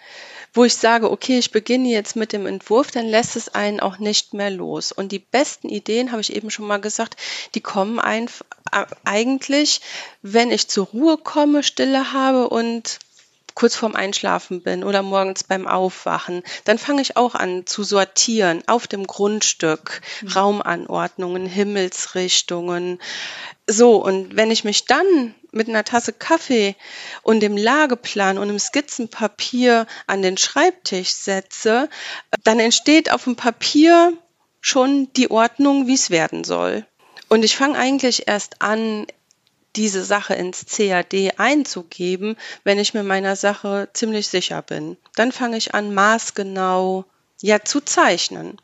[0.56, 4.00] wo ich sage, okay, ich beginne jetzt mit dem Entwurf, dann lässt es einen auch
[4.00, 4.92] nicht mehr los.
[4.92, 7.18] Und die besten Ideen, habe ich eben schon mal gesagt,
[7.54, 9.82] die kommen einfach äh, eigentlich,
[10.22, 13.00] wenn ich zur Ruhe komme, Stille habe und
[13.54, 18.62] kurz vorm Einschlafen bin oder morgens beim Aufwachen, dann fange ich auch an zu sortieren
[18.68, 20.28] auf dem Grundstück, mhm.
[20.28, 23.00] Raumanordnungen, Himmelsrichtungen.
[23.66, 26.76] So, und wenn ich mich dann mit einer Tasse Kaffee
[27.24, 31.90] und dem Lageplan und dem Skizzenpapier an den Schreibtisch setze,
[32.44, 34.14] dann entsteht auf dem Papier
[34.62, 36.86] schon die Ordnung, wie es werden soll.
[37.30, 39.08] Und ich fange eigentlich erst an,
[39.76, 44.98] diese Sache ins CAD einzugeben, wenn ich mir meiner Sache ziemlich sicher bin.
[45.16, 47.06] Dann fange ich an, maßgenau
[47.42, 48.58] ja zu zeichnen.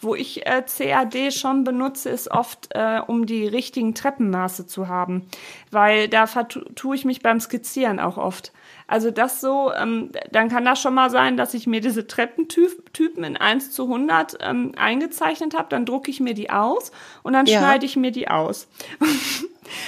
[0.00, 5.26] Wo ich äh, CAD schon benutze, ist oft, äh, um die richtigen Treppenmaße zu haben,
[5.70, 8.52] weil da tue ich mich beim Skizzieren auch oft.
[8.88, 13.24] Also das so, ähm, dann kann das schon mal sein, dass ich mir diese Treppentypen
[13.24, 17.46] in 1 zu 100 ähm, eingezeichnet habe, dann drucke ich mir die aus und dann
[17.46, 17.58] ja.
[17.58, 18.68] schneide ich mir die aus.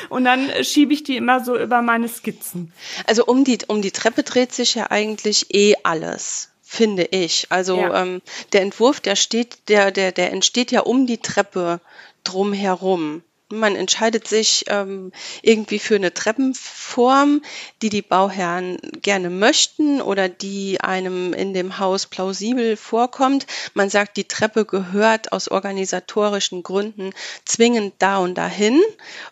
[0.08, 2.72] Und dann schiebe ich die immer so über meine Skizzen.
[3.06, 7.46] Also um die, um die Treppe dreht sich ja eigentlich eh alles finde ich.
[7.48, 8.02] Also ja.
[8.02, 8.20] ähm,
[8.52, 11.81] der Entwurf, der steht, der, der, der entsteht ja um die Treppe
[12.24, 13.22] drumherum.
[13.50, 17.40] Man entscheidet sich ähm, irgendwie für eine Treppenform,
[17.81, 23.46] die die Bauherren gerne möchten oder die einem in dem Haus plausibel vorkommt.
[23.72, 27.14] Man sagt, die Treppe gehört aus organisatorischen Gründen
[27.46, 28.78] zwingend da und dahin.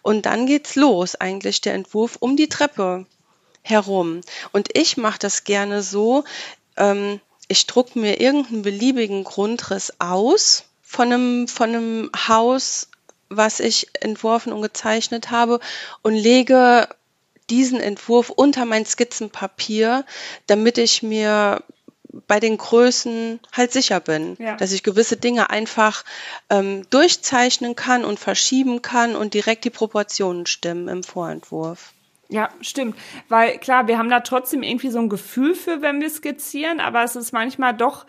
[0.00, 3.04] Und dann geht's los, eigentlich der Entwurf um die Treppe
[3.60, 4.22] herum.
[4.52, 6.24] Und ich mache das gerne so,
[6.76, 12.88] ähm, ich druck mir irgendeinen beliebigen Grundriss aus von einem, von einem Haus
[13.28, 15.60] was ich entworfen und gezeichnet habe
[16.02, 16.88] und lege
[17.50, 20.04] diesen Entwurf unter mein Skizzenpapier,
[20.46, 21.62] damit ich mir
[22.26, 24.56] bei den Größen halt sicher bin, ja.
[24.56, 26.04] dass ich gewisse Dinge einfach
[26.48, 31.92] ähm, durchzeichnen kann und verschieben kann und direkt die Proportionen stimmen im Vorentwurf.
[32.28, 32.96] Ja, stimmt.
[33.28, 37.04] Weil klar, wir haben da trotzdem irgendwie so ein Gefühl für, wenn wir skizzieren, aber
[37.04, 38.06] es ist manchmal doch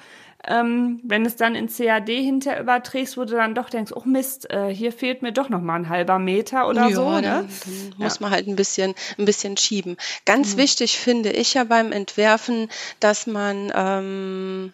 [0.48, 4.50] ähm, wenn es dann in CAD hinter überträgst, wo du dann doch denkst, oh Mist,
[4.50, 7.10] äh, hier fehlt mir doch noch mal ein halber Meter oder ja, so.
[7.10, 7.22] Ne?
[7.22, 8.22] Dann, dann muss ja.
[8.22, 9.98] man halt ein bisschen, ein bisschen schieben.
[10.26, 10.60] Ganz mhm.
[10.60, 14.74] wichtig finde ich ja beim Entwerfen, dass man ähm,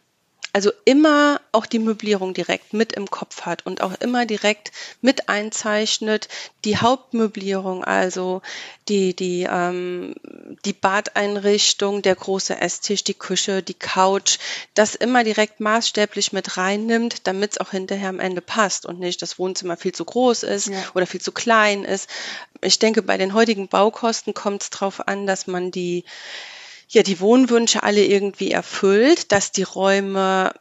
[0.53, 5.27] also immer auch die Möblierung direkt mit im Kopf hat und auch immer direkt mit
[5.27, 6.29] einzeichnet,
[6.63, 8.43] die Hauptmöblierung, also
[8.87, 10.13] die, die, ähm,
[10.63, 14.37] die Badeinrichtung, der große Esstisch, die Küche, die Couch,
[14.75, 19.23] das immer direkt maßstäblich mit reinnimmt, damit es auch hinterher am Ende passt und nicht
[19.23, 20.77] das Wohnzimmer viel zu groß ist ja.
[20.93, 22.07] oder viel zu klein ist.
[22.61, 26.03] Ich denke, bei den heutigen Baukosten kommt es darauf an, dass man die
[26.93, 30.53] ja die Wohnwünsche alle irgendwie erfüllt, dass die Räume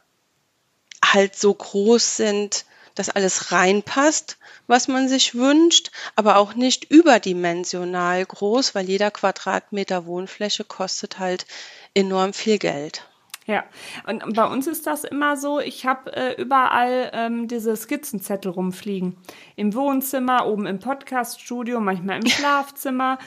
[1.03, 2.65] halt so groß sind,
[2.95, 10.05] dass alles reinpasst, was man sich wünscht, aber auch nicht überdimensional groß, weil jeder Quadratmeter
[10.05, 11.45] Wohnfläche kostet halt
[11.93, 13.07] enorm viel Geld.
[13.45, 13.65] Ja,
[14.07, 19.17] und bei uns ist das immer so, ich habe äh, überall ähm, diese Skizzenzettel rumfliegen.
[19.57, 23.17] Im Wohnzimmer, oben im Podcaststudio, manchmal im Schlafzimmer.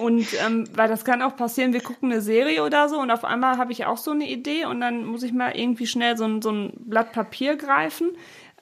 [0.00, 3.24] Und ähm, weil das kann auch passieren, wir gucken eine Serie oder so und auf
[3.24, 6.24] einmal habe ich auch so eine Idee und dann muss ich mal irgendwie schnell so
[6.24, 8.12] ein, so ein Blatt Papier greifen.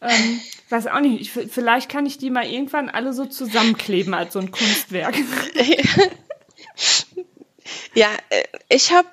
[0.00, 4.32] Ähm, weiß auch nicht, ich, vielleicht kann ich die mal irgendwann alle so zusammenkleben als
[4.32, 5.14] so ein Kunstwerk.
[7.94, 9.08] ja, äh, ich habe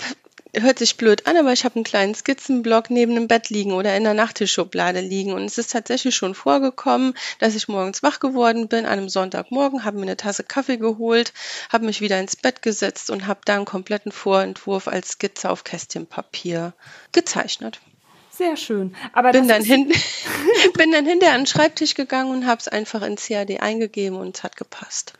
[0.61, 3.95] hört sich blöd an, aber ich habe einen kleinen Skizzenblock neben dem Bett liegen oder
[3.95, 5.33] in der Nachttischschublade liegen.
[5.33, 9.83] Und es ist tatsächlich schon vorgekommen, dass ich morgens wach geworden bin, an einem Sonntagmorgen,
[9.85, 11.33] habe mir eine Tasse Kaffee geholt,
[11.71, 15.63] habe mich wieder ins Bett gesetzt und habe da einen kompletten Vorentwurf als Skizze auf
[15.63, 16.73] Kästchenpapier
[17.11, 17.79] gezeichnet.
[18.31, 18.95] Sehr schön.
[19.13, 19.91] Aber bin, dann hin,
[20.73, 24.37] bin dann hinterher an den Schreibtisch gegangen und habe es einfach in CAD eingegeben und
[24.37, 25.13] es hat gepasst.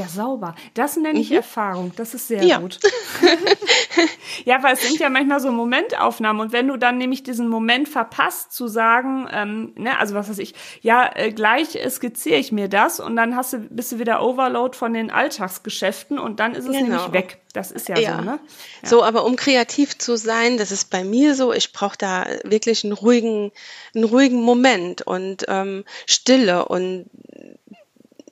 [0.00, 0.54] Ja, sauber.
[0.74, 1.36] Das nenne ich mhm.
[1.36, 1.92] Erfahrung.
[1.96, 2.58] Das ist sehr ja.
[2.58, 2.80] gut.
[4.44, 7.88] ja, weil es sind ja manchmal so Momentaufnahmen und wenn du dann nämlich diesen Moment
[7.88, 12.68] verpasst zu sagen, ähm, ne, also was weiß ich, ja, äh, gleich skizziere ich mir
[12.68, 16.66] das und dann hast du, bist du wieder Overload von den Alltagsgeschäften und dann ist
[16.66, 16.86] es genau.
[16.86, 17.38] nämlich weg.
[17.52, 18.16] Das ist ja, ja.
[18.16, 18.40] so, ne?
[18.82, 18.88] Ja.
[18.88, 22.84] So, aber um kreativ zu sein, das ist bei mir so, ich brauche da wirklich
[22.84, 23.50] einen ruhigen,
[23.94, 27.10] einen ruhigen Moment und ähm, Stille und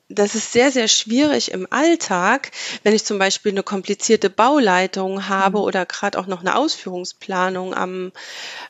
[0.09, 2.51] das ist sehr, sehr schwierig im Alltag,
[2.83, 5.65] wenn ich zum Beispiel eine komplizierte Bauleitung habe mhm.
[5.65, 8.13] oder gerade auch noch eine Ausführungsplanung am,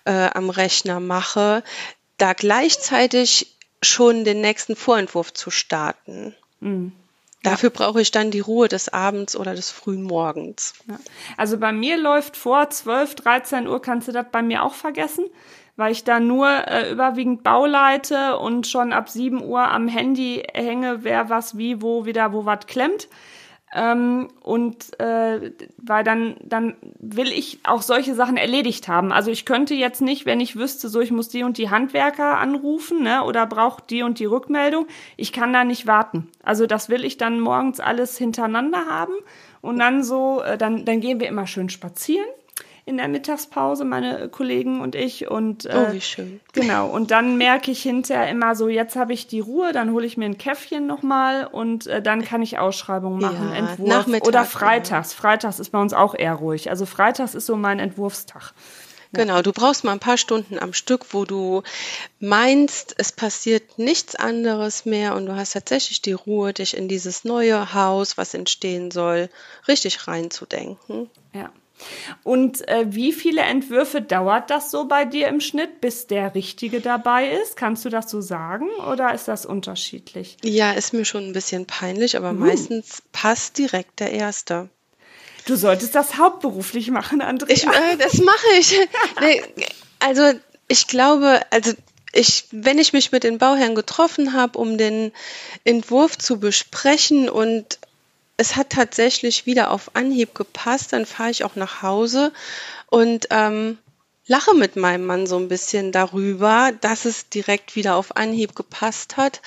[0.04, 1.62] äh, am Rechner mache,
[2.16, 6.34] da gleichzeitig schon den nächsten Vorentwurf zu starten.
[6.60, 6.92] Mhm.
[7.44, 10.74] Dafür brauche ich dann die Ruhe des Abends oder des frühen Morgens.
[10.88, 10.98] Ja.
[11.36, 15.26] Also bei mir läuft vor 12, 13 Uhr, kannst du das bei mir auch vergessen
[15.78, 21.04] weil ich da nur äh, überwiegend Bauleite und schon ab 7 Uhr am Handy hänge,
[21.04, 23.08] wer was wie, wo wieder, wo was klemmt.
[23.72, 29.12] Ähm, und äh, weil dann, dann will ich auch solche Sachen erledigt haben.
[29.12, 32.38] Also ich könnte jetzt nicht, wenn ich wüsste, so ich muss die und die Handwerker
[32.38, 36.28] anrufen, ne, oder brauche die und die Rückmeldung, ich kann da nicht warten.
[36.42, 39.14] Also das will ich dann morgens alles hintereinander haben
[39.60, 42.26] und dann so, äh, dann, dann gehen wir immer schön spazieren
[42.88, 45.30] in der Mittagspause, meine Kollegen und ich.
[45.30, 46.40] Und, äh, oh, wie schön.
[46.52, 46.88] Genau.
[46.88, 50.16] Und dann merke ich hinterher immer so, jetzt habe ich die Ruhe, dann hole ich
[50.16, 53.88] mir ein Käffchen nochmal und äh, dann kann ich Ausschreibungen machen, ja, Entwurf.
[53.88, 55.12] Nachmittag, Oder freitags.
[55.12, 55.20] Ja.
[55.20, 56.70] Freitags ist bei uns auch eher ruhig.
[56.70, 58.54] Also freitags ist so mein Entwurfstag.
[59.12, 61.62] Genau, du brauchst mal ein paar Stunden am Stück, wo du
[62.20, 67.24] meinst, es passiert nichts anderes mehr und du hast tatsächlich die Ruhe, dich in dieses
[67.24, 69.30] neue Haus, was entstehen soll,
[69.66, 71.08] richtig reinzudenken.
[71.32, 71.50] Ja.
[72.24, 76.80] Und äh, wie viele Entwürfe dauert das so bei dir im Schnitt, bis der richtige
[76.80, 77.56] dabei ist?
[77.56, 80.36] Kannst du das so sagen oder ist das unterschiedlich?
[80.42, 82.34] Ja, ist mir schon ein bisschen peinlich, aber uh.
[82.34, 84.68] meistens passt direkt der erste.
[85.46, 87.54] Du solltest das hauptberuflich machen, Andrea.
[87.54, 88.78] Ich, äh, das mache ich.
[89.20, 89.42] nee,
[89.98, 90.32] also
[90.68, 91.72] ich glaube, also
[92.12, 95.12] ich, wenn ich mich mit den Bauherren getroffen habe, um den
[95.64, 97.78] Entwurf zu besprechen und
[98.38, 100.94] es hat tatsächlich wieder auf Anhieb gepasst.
[100.94, 102.32] Dann fahre ich auch nach Hause
[102.86, 103.78] und ähm,
[104.26, 109.16] lache mit meinem Mann so ein bisschen darüber, dass es direkt wieder auf Anhieb gepasst
[109.16, 109.42] hat.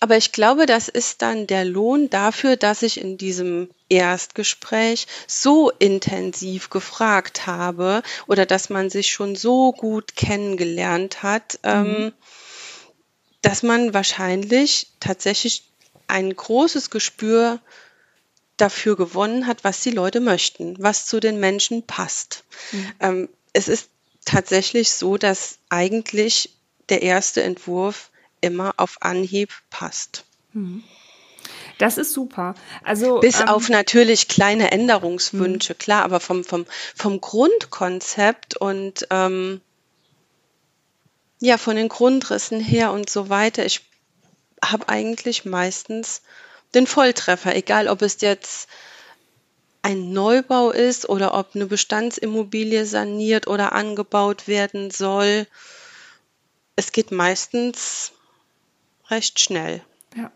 [0.00, 5.70] Aber ich glaube, das ist dann der Lohn dafür, dass ich in diesem Erstgespräch so
[5.70, 11.60] intensiv gefragt habe oder dass man sich schon so gut kennengelernt hat.
[11.62, 12.12] Ähm, mhm.
[13.42, 15.68] Dass man wahrscheinlich tatsächlich
[16.08, 17.60] ein großes Gespür
[18.60, 22.44] dafür gewonnen hat, was die Leute möchten, was zu den Menschen passt.
[22.72, 22.92] Mhm.
[23.00, 23.88] Ähm, es ist
[24.24, 26.50] tatsächlich so, dass eigentlich
[26.88, 30.24] der erste Entwurf immer auf Anhieb passt.
[30.52, 30.84] Mhm.
[31.78, 32.54] Das ist super.
[32.82, 35.78] Also bis ähm, auf natürlich kleine Änderungswünsche, mh.
[35.78, 39.60] klar, aber vom vom vom Grundkonzept und ähm,
[41.40, 43.64] ja von den Grundrissen her und so weiter.
[43.64, 43.82] Ich
[44.62, 46.22] habe eigentlich meistens
[46.74, 48.68] den Volltreffer, egal ob es jetzt
[49.82, 55.46] ein Neubau ist oder ob eine Bestandsimmobilie saniert oder angebaut werden soll.
[56.76, 58.12] Es geht meistens
[59.08, 59.82] recht schnell.
[60.14, 60.30] Ja.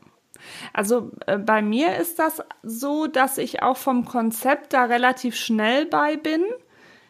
[0.72, 5.86] Also äh, bei mir ist das so, dass ich auch vom Konzept da relativ schnell
[5.86, 6.44] bei bin,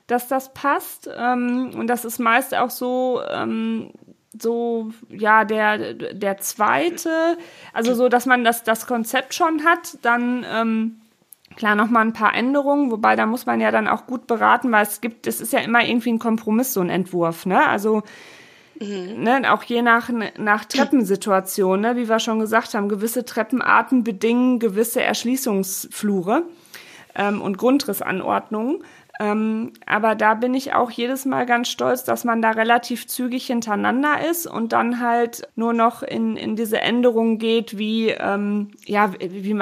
[0.07, 1.09] dass das passt.
[1.15, 3.93] Ähm, und das ist meist auch so, ähm,
[4.39, 7.37] so, ja, der, der zweite,
[7.73, 11.01] also so, dass man das, das Konzept schon hat, dann, ähm,
[11.57, 14.85] klar, nochmal ein paar Änderungen, wobei da muss man ja dann auch gut beraten, weil
[14.85, 17.67] es gibt, es ist ja immer irgendwie ein Kompromiss, so ein Entwurf, ne?
[17.67, 18.03] Also,
[18.81, 19.23] mhm.
[19.23, 24.59] ne, auch je nach, nach Treppensituation, ne, wie wir schon gesagt haben, gewisse Treppenarten bedingen
[24.59, 26.45] gewisse Erschließungsflure
[27.15, 28.83] ähm, und Grundrissanordnungen.
[29.23, 33.47] Ähm, aber da bin ich auch jedes Mal ganz stolz, dass man da relativ zügig
[33.47, 39.13] hintereinander ist und dann halt nur noch in, in diese Änderungen geht, wie, ähm, ja,
[39.21, 39.57] wie, wie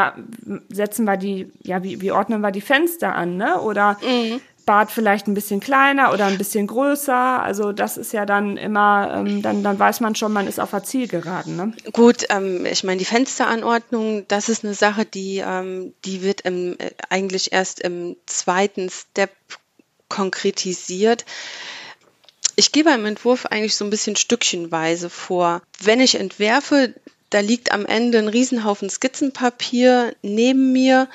[0.71, 3.61] setzen wir die, ja, wie, wie ordnen wir die Fenster an, ne?
[3.61, 4.41] Oder mhm.
[4.71, 7.43] Bad vielleicht ein bisschen kleiner oder ein bisschen größer.
[7.43, 10.71] Also das ist ja dann immer, ähm, dann, dann weiß man schon, man ist auf
[10.71, 11.57] der Zielgeraden.
[11.57, 11.73] Ne?
[11.93, 16.77] Gut, ähm, ich meine, die Fensteranordnung, das ist eine Sache, die, ähm, die wird im,
[16.79, 19.33] äh, eigentlich erst im zweiten Step
[20.09, 21.25] konkretisiert.
[22.55, 25.63] Ich gehe beim Entwurf eigentlich so ein bisschen stückchenweise vor.
[25.81, 26.95] Wenn ich entwerfe,
[27.31, 31.09] da liegt am Ende ein Riesenhaufen Skizzenpapier neben mir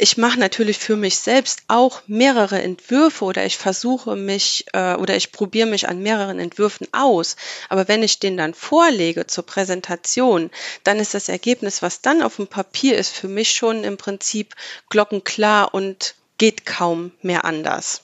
[0.00, 5.16] ich mache natürlich für mich selbst auch mehrere Entwürfe oder ich versuche mich äh, oder
[5.16, 7.34] ich probiere mich an mehreren Entwürfen aus.
[7.68, 10.50] Aber wenn ich den dann vorlege zur Präsentation,
[10.84, 14.54] dann ist das Ergebnis, was dann auf dem Papier ist, für mich schon im Prinzip
[14.88, 18.02] glockenklar und geht kaum mehr anders.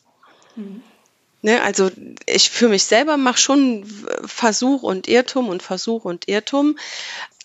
[0.57, 0.83] Mhm.
[1.43, 1.91] Ne, also
[2.25, 3.85] ich für mich selber mache schon
[4.25, 6.79] Versuch und Irrtum und Versuch und Irrtum,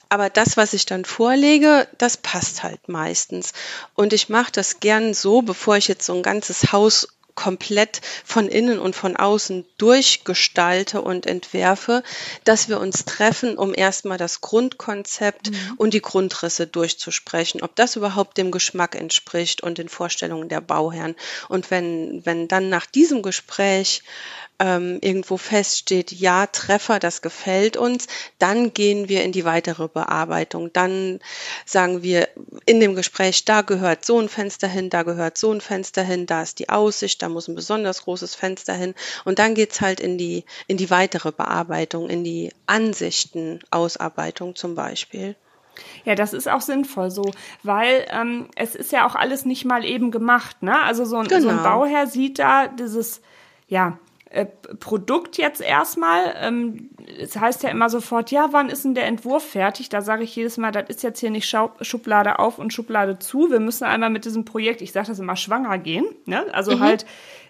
[0.10, 3.54] aber das, was ich dann vorlege, das passt halt meistens.
[3.94, 7.08] Und ich mache das gern so, bevor ich jetzt so ein ganzes Haus
[7.40, 12.04] komplett von innen und von außen durchgestalte und entwerfe,
[12.44, 15.74] dass wir uns treffen, um erstmal das Grundkonzept mhm.
[15.78, 21.16] und die Grundrisse durchzusprechen, ob das überhaupt dem Geschmack entspricht und den Vorstellungen der Bauherren.
[21.48, 24.04] Und wenn, wenn dann nach diesem Gespräch
[24.60, 30.72] ähm, irgendwo feststeht, ja, Treffer, das gefällt uns, dann gehen wir in die weitere Bearbeitung.
[30.74, 31.20] Dann
[31.66, 32.28] sagen wir
[32.66, 36.26] in dem Gespräch, da gehört so ein Fenster hin, da gehört so ein Fenster hin,
[36.26, 38.94] da ist die Aussicht, da muss ein besonders großes Fenster hin.
[39.26, 45.36] Und dann geht's halt in die, in die weitere Bearbeitung, in die Ansichtenausarbeitung zum Beispiel.
[46.04, 47.32] Ja, das ist auch sinnvoll so,
[47.64, 50.62] weil ähm, es ist ja auch alles nicht mal eben gemacht.
[50.62, 50.82] Ne?
[50.82, 51.42] Also so ein, genau.
[51.42, 51.70] so ein genau.
[51.70, 53.22] Bauherr sieht da dieses,
[53.68, 53.98] ja,
[54.30, 56.36] äh, Produkt jetzt erstmal.
[56.40, 59.90] Ähm, es heißt ja immer sofort, ja, wann ist denn der Entwurf fertig?
[59.90, 61.50] Da sage ich jedes Mal, das ist jetzt hier nicht
[61.82, 63.50] Schublade auf und Schublade zu.
[63.50, 66.06] Wir müssen einmal mit diesem Projekt, ich sage das immer, schwanger gehen.
[66.26, 66.46] Ne?
[66.54, 66.82] Also mhm.
[66.82, 67.06] halt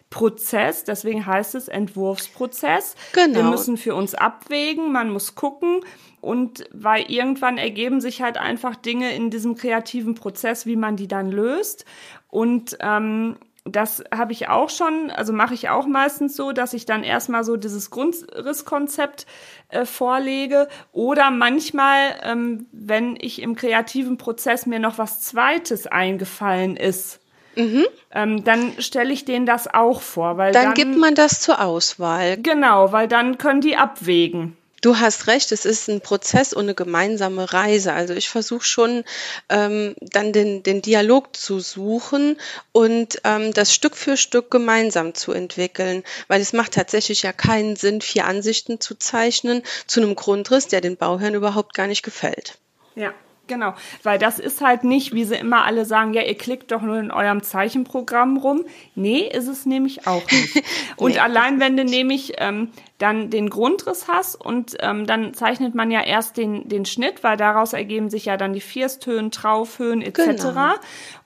[0.09, 2.95] Prozess, deswegen heißt es Entwurfsprozess.
[3.13, 3.35] Genau.
[3.35, 5.81] Wir müssen für uns abwägen, man muss gucken.
[6.21, 11.07] Und weil irgendwann ergeben sich halt einfach Dinge in diesem kreativen Prozess, wie man die
[11.07, 11.85] dann löst.
[12.29, 13.37] Und ähm,
[13.71, 17.43] das habe ich auch schon, also mache ich auch meistens so, dass ich dann erstmal
[17.43, 19.25] so dieses Grundrisskonzept
[19.69, 26.77] äh, vorlege oder manchmal, ähm, wenn ich im kreativen Prozess mir noch was Zweites eingefallen
[26.77, 27.19] ist,
[27.55, 27.85] Mhm.
[28.11, 31.61] Ähm, dann stelle ich denen das auch vor, weil dann, dann gibt man das zur
[31.61, 32.37] Auswahl.
[32.37, 34.55] Genau, weil dann können die abwägen.
[34.81, 37.93] Du hast recht, es ist ein Prozess und eine gemeinsame Reise.
[37.93, 39.03] Also ich versuche schon
[39.49, 42.37] ähm, dann den, den Dialog zu suchen
[42.71, 47.75] und ähm, das Stück für Stück gemeinsam zu entwickeln, weil es macht tatsächlich ja keinen
[47.75, 52.57] Sinn, vier Ansichten zu zeichnen zu einem Grundriss, der den Bauherren überhaupt gar nicht gefällt.
[52.95, 53.13] Ja,
[53.49, 53.73] Genau,
[54.03, 56.99] weil das ist halt nicht, wie sie immer alle sagen, ja, ihr klickt doch nur
[56.99, 58.63] in eurem Zeichenprogramm rum.
[58.93, 60.63] Nee, ist es nämlich auch nicht.
[60.97, 61.19] Und nee.
[61.19, 62.69] allein wenn du nämlich ähm,
[62.99, 67.37] dann den Grundriss hast und ähm, dann zeichnet man ja erst den, den Schnitt, weil
[67.37, 70.43] daraus ergeben sich ja dann die Firsthöhen, Traufhöhen etc.
[70.43, 70.73] Genau.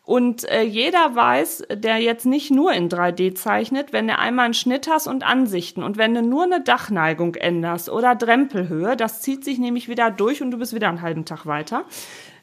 [0.05, 4.53] Und äh, jeder weiß, der jetzt nicht nur in 3D zeichnet, wenn du einmal einen
[4.53, 9.43] Schnitt hast und Ansichten und wenn du nur eine Dachneigung änderst oder Drempelhöhe, das zieht
[9.43, 11.85] sich nämlich wieder durch und du bist wieder einen halben Tag weiter.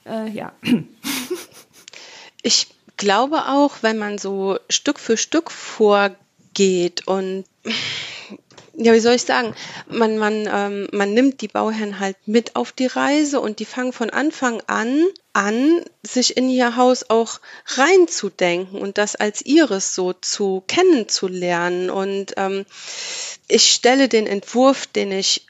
[0.04, 0.52] Äh, ja.
[2.42, 7.44] Ich glaube auch, wenn man so Stück für Stück vorgeht und
[8.74, 9.54] ja, wie soll ich sagen,
[9.88, 13.92] man, man, ähm, man nimmt die Bauherren halt mit auf die Reise und die fangen
[13.92, 20.12] von Anfang an an, sich in ihr Haus auch reinzudenken und das als ihres so
[20.12, 21.90] zu kennenzulernen.
[21.90, 22.66] Und ähm,
[23.48, 25.46] ich stelle den Entwurf, den ich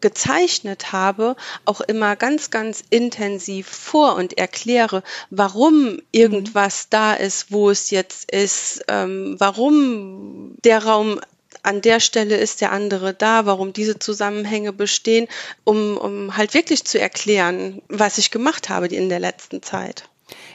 [0.00, 7.70] gezeichnet habe, auch immer ganz, ganz intensiv vor und erkläre, warum irgendwas da ist, wo
[7.70, 11.20] es jetzt ist, ähm, warum der Raum
[11.62, 15.28] an der Stelle ist der andere da, warum diese Zusammenhänge bestehen,
[15.64, 20.08] um, um halt wirklich zu erklären, was ich gemacht habe in der letzten Zeit.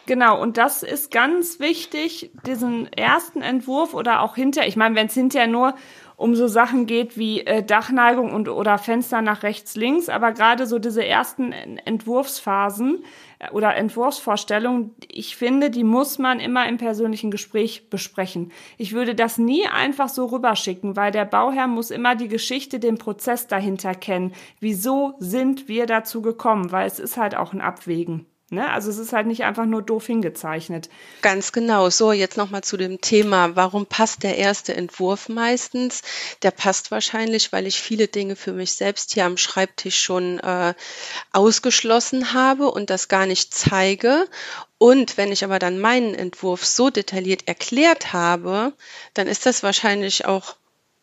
[0.05, 5.07] Genau, und das ist ganz wichtig, diesen ersten Entwurf oder auch hinter, ich meine, wenn
[5.07, 5.75] es hinterher nur
[6.15, 10.65] um so Sachen geht wie äh, Dachneigung und oder Fenster nach rechts, links, aber gerade
[10.65, 13.03] so diese ersten Entwurfsphasen
[13.51, 18.51] oder Entwurfsvorstellungen, ich finde, die muss man immer im persönlichen Gespräch besprechen.
[18.77, 22.97] Ich würde das nie einfach so rüberschicken, weil der Bauherr muss immer die Geschichte, den
[22.97, 24.33] Prozess dahinter kennen.
[24.59, 26.71] Wieso sind wir dazu gekommen?
[26.71, 28.25] Weil es ist halt auch ein Abwägen.
[28.49, 28.69] Ne?
[28.69, 30.89] Also es ist halt nicht einfach nur doof hingezeichnet.
[31.21, 31.89] Ganz genau.
[31.89, 33.57] So, jetzt nochmal zu dem Thema.
[33.57, 36.01] Warum passt der erste Entwurf meistens?
[36.43, 40.73] Der passt wahrscheinlich, weil ich viele Dinge für mich selbst hier am Schreibtisch schon äh,
[41.33, 44.27] ausgeschlossen habe und das gar nicht zeige.
[44.77, 48.71] Und wenn ich aber dann meinen Entwurf so detailliert erklärt habe,
[49.13, 50.55] dann ist das wahrscheinlich auch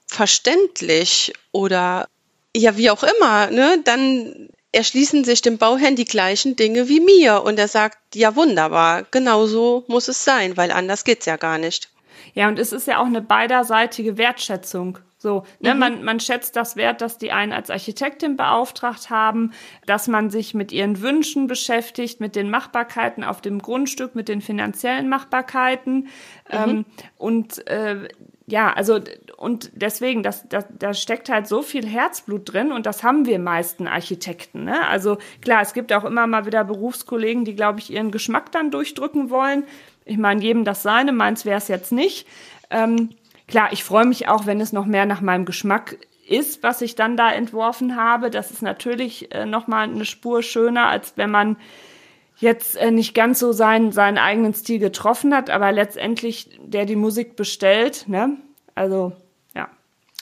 [0.07, 2.09] verständlich oder
[2.57, 3.80] ja, wie auch immer, ne?
[3.84, 7.43] Dann erschließen sich dem Bauherrn die gleichen Dinge wie mir.
[7.43, 11.59] Und er sagt, ja wunderbar, genau so muss es sein, weil anders geht's ja gar
[11.59, 11.91] nicht.
[12.35, 14.99] Ja, und es ist ja auch eine beiderseitige Wertschätzung.
[15.25, 15.81] So, ne, mhm.
[15.81, 19.53] man, man schätzt das Wert, dass die einen als Architektin beauftragt haben,
[19.87, 24.43] dass man sich mit ihren Wünschen beschäftigt, mit den Machbarkeiten auf dem Grundstück, mit den
[24.43, 25.95] finanziellen Machbarkeiten.
[25.95, 26.09] Mhm.
[26.51, 26.85] Ähm,
[27.16, 28.09] und äh,
[28.47, 29.01] ja, also
[29.38, 33.38] und deswegen, das, das, da steckt halt so viel Herzblut drin und das haben wir
[33.38, 34.64] meisten Architekten.
[34.64, 34.86] Ne?
[34.86, 38.70] Also klar, es gibt auch immer mal wieder Berufskollegen, die, glaube ich, ihren Geschmack dann
[38.70, 39.64] durchdrücken wollen.
[40.05, 42.26] Ich meine, jedem das seine, meins wäre es jetzt nicht.
[42.70, 43.11] Ähm,
[43.49, 45.97] klar, ich freue mich auch, wenn es noch mehr nach meinem Geschmack
[46.28, 48.30] ist, was ich dann da entworfen habe.
[48.30, 51.57] Das ist natürlich äh, nochmal eine Spur schöner, als wenn man
[52.39, 56.97] jetzt äh, nicht ganz so seinen, seinen eigenen Stil getroffen hat, aber letztendlich der die
[56.97, 58.37] Musik bestellt, ne?
[58.74, 59.12] Also,
[59.55, 59.68] ja.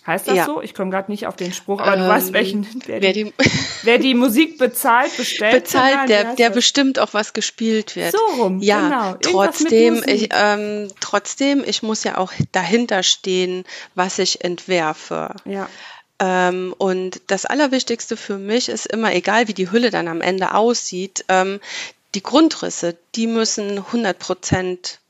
[0.06, 0.44] Heißt das ja.
[0.44, 0.60] so?
[0.60, 2.66] Ich komme gerade nicht auf den Spruch, aber ähm, du weißt ähm, welchen.
[2.86, 3.32] Wer, wer, die,
[3.82, 5.64] wer die Musik bezahlt, bestellt.
[5.64, 8.12] Bezahlt, der, der bestimmt auch was gespielt wird.
[8.12, 9.16] So rum, ja, genau.
[9.20, 15.34] Trotzdem, ich, ähm, trotzdem, ich muss ja auch dahinter stehen, was ich entwerfe.
[15.44, 15.68] Ja.
[16.18, 20.54] Ähm, und das Allerwichtigste für mich ist immer, egal wie die Hülle dann am Ende
[20.54, 21.58] aussieht, ähm,
[22.14, 25.00] die Grundrisse, die müssen 100 Prozent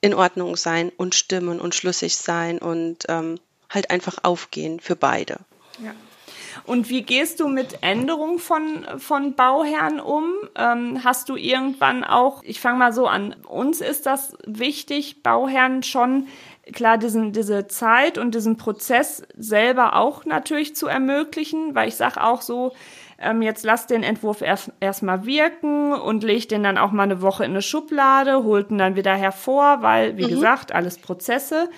[0.00, 3.38] in Ordnung sein und stimmen und schlüssig sein und ähm,
[3.70, 5.38] halt einfach aufgehen für beide.
[5.82, 5.94] Ja.
[6.64, 10.32] Und wie gehst du mit Änderungen von, von Bauherren um?
[10.54, 15.82] Ähm, hast du irgendwann auch, ich fange mal so an, uns ist das wichtig, Bauherren
[15.82, 16.28] schon
[16.72, 22.22] klar diesen, diese Zeit und diesen Prozess selber auch natürlich zu ermöglichen, weil ich sage
[22.22, 22.72] auch so,
[23.22, 27.22] ähm, jetzt lasst den Entwurf erst erstmal wirken und legt den dann auch mal eine
[27.22, 30.30] Woche in eine Schublade, holt ihn dann wieder hervor, weil, wie mhm.
[30.30, 31.70] gesagt, alles Prozesse,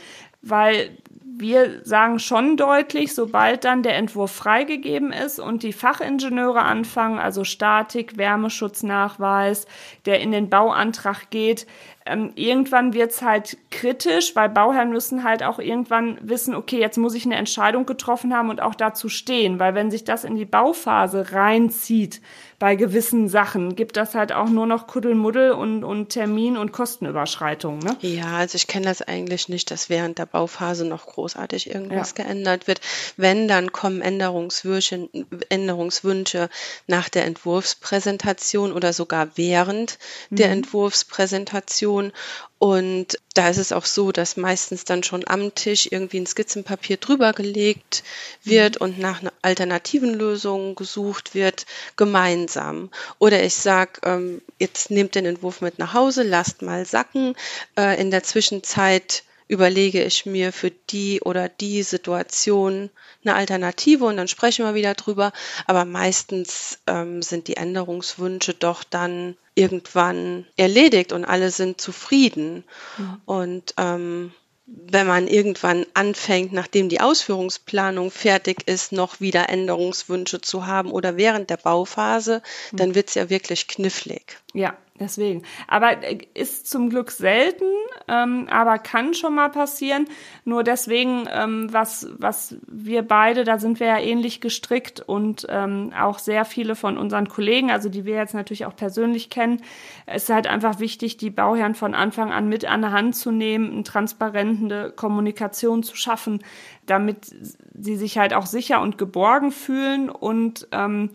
[0.43, 0.91] weil
[1.37, 7.45] wir sagen schon deutlich, sobald dann der Entwurf freigegeben ist und die Fachingenieure anfangen, also
[7.45, 9.67] Statik, Wärmeschutznachweis,
[10.07, 11.67] der in den Bauantrag geht,
[12.07, 17.15] ähm, irgendwann wird's halt kritisch, weil Bauherren müssen halt auch irgendwann wissen, okay, jetzt muss
[17.15, 20.45] ich eine Entscheidung getroffen haben und auch dazu stehen, weil wenn sich das in die
[20.45, 22.21] Bauphase reinzieht,
[22.65, 27.81] bei gewissen Sachen gibt das halt auch nur noch Kuddelmuddel und, und Termin- und Kostenüberschreitungen.
[27.81, 27.95] Ne?
[28.01, 32.25] Ja, also ich kenne das eigentlich nicht, dass während der Bauphase noch großartig irgendwas ja.
[32.25, 32.81] geändert wird.
[33.19, 35.11] Wenn, dann kommen Änderungswünsche,
[35.51, 36.49] Änderungswünsche
[36.87, 39.99] nach der Entwurfspräsentation oder sogar während
[40.31, 40.37] mhm.
[40.37, 42.13] der Entwurfspräsentation.
[42.65, 46.97] Und da ist es auch so, dass meistens dann schon am Tisch irgendwie ein Skizzenpapier
[46.97, 48.03] drüber gelegt
[48.43, 48.85] wird mhm.
[48.87, 52.89] und nach alternativen Lösungen gesucht wird, gemeinsam.
[53.19, 57.37] Oder ich sage, ähm, jetzt nehmt den Entwurf mit nach Hause, lasst mal sacken.
[57.77, 62.91] Äh, in der Zwischenzeit überlege ich mir für die oder die Situation
[63.25, 65.33] eine Alternative und dann sprechen wir wieder drüber.
[65.67, 72.65] Aber meistens ähm, sind die Änderungswünsche doch dann irgendwann erledigt und alle sind zufrieden.
[72.99, 73.21] Mhm.
[73.25, 74.33] Und ähm,
[74.67, 81.19] wenn man irgendwann anfängt, nachdem die Ausführungsplanung fertig ist, noch wieder Änderungswünsche zu haben oder
[81.19, 82.43] während der Bauphase,
[82.73, 82.77] mhm.
[82.77, 84.39] dann wird es ja wirklich knifflig.
[84.55, 85.43] Ja, Deswegen.
[85.67, 87.65] Aber äh, ist zum Glück selten,
[88.07, 90.07] ähm, aber kann schon mal passieren.
[90.45, 95.93] Nur deswegen, ähm, was, was wir beide, da sind wir ja ähnlich gestrickt und ähm,
[96.01, 99.63] auch sehr viele von unseren Kollegen, also die wir jetzt natürlich auch persönlich kennen,
[100.15, 103.73] ist halt einfach wichtig, die Bauherren von Anfang an mit an der Hand zu nehmen,
[103.73, 106.41] eine transparente Kommunikation zu schaffen,
[106.87, 107.35] damit
[107.75, 111.11] sie sich halt auch sicher und geborgen fühlen und ähm,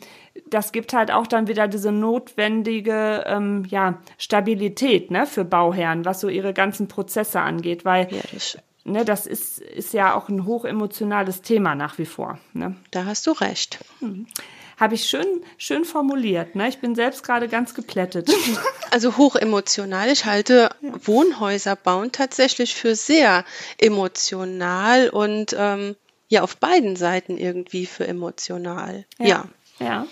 [0.49, 6.21] das gibt halt auch dann wieder diese notwendige ähm, ja, Stabilität ne, für Bauherren, was
[6.21, 10.45] so ihre ganzen Prozesse angeht, weil ja, das, ne, das ist, ist ja auch ein
[10.45, 12.39] hochemotionales Thema nach wie vor.
[12.53, 12.75] Ne?
[12.91, 13.79] Da hast du recht.
[13.99, 14.27] Mhm.
[14.79, 16.55] Habe ich schön, schön formuliert.
[16.55, 16.69] Ne?
[16.69, 18.29] Ich bin selbst gerade ganz geplättet.
[18.91, 20.09] Also hochemotional.
[20.09, 20.91] Ich halte ja.
[21.03, 23.45] Wohnhäuser bauen tatsächlich für sehr
[23.77, 25.95] emotional und ähm,
[26.27, 29.05] ja auf beiden Seiten irgendwie für emotional.
[29.19, 29.27] ja.
[29.27, 29.49] ja.
[29.79, 30.07] Ja,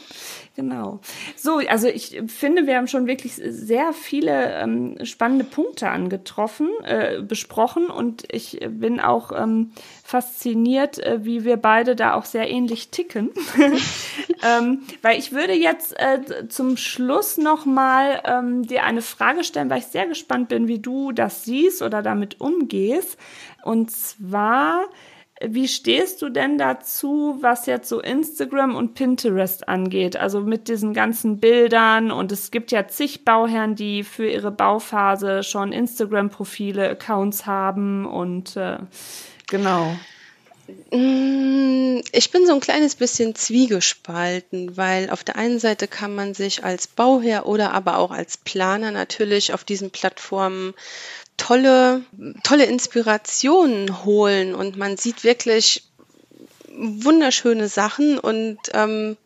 [0.58, 0.99] genau.
[1.38, 7.22] So, also ich finde, wir haben schon wirklich sehr viele ähm, spannende Punkte angetroffen, äh,
[7.22, 9.72] besprochen und ich bin auch ähm,
[10.03, 13.30] fasziniert, äh, wie wir beide da auch sehr ähnlich ticken.
[14.43, 19.80] ähm, weil ich würde jetzt äh, zum Schluss nochmal ähm, dir eine Frage stellen, weil
[19.80, 23.18] ich sehr gespannt bin, wie du das siehst oder damit umgehst.
[23.64, 24.86] Und zwar,
[25.44, 30.18] wie stehst du denn dazu, was jetzt so Instagram und Pinterest angeht?
[30.18, 35.44] Also mit diesen ganzen Bildern und es gibt ja zig Bauherren, die für ihre Bauphase
[35.44, 38.78] schon Instagram-Profile, Accounts haben und äh,
[39.48, 39.96] genau.
[40.92, 46.34] Mm, ich bin so ein kleines bisschen zwiegespalten, weil auf der einen Seite kann man
[46.34, 50.74] sich als Bauherr oder aber auch als Planer natürlich auf diesen Plattformen
[51.38, 52.04] tolle,
[52.44, 55.84] tolle Inspirationen holen und man sieht wirklich
[56.78, 59.18] wunderschöne Sachen und ähm,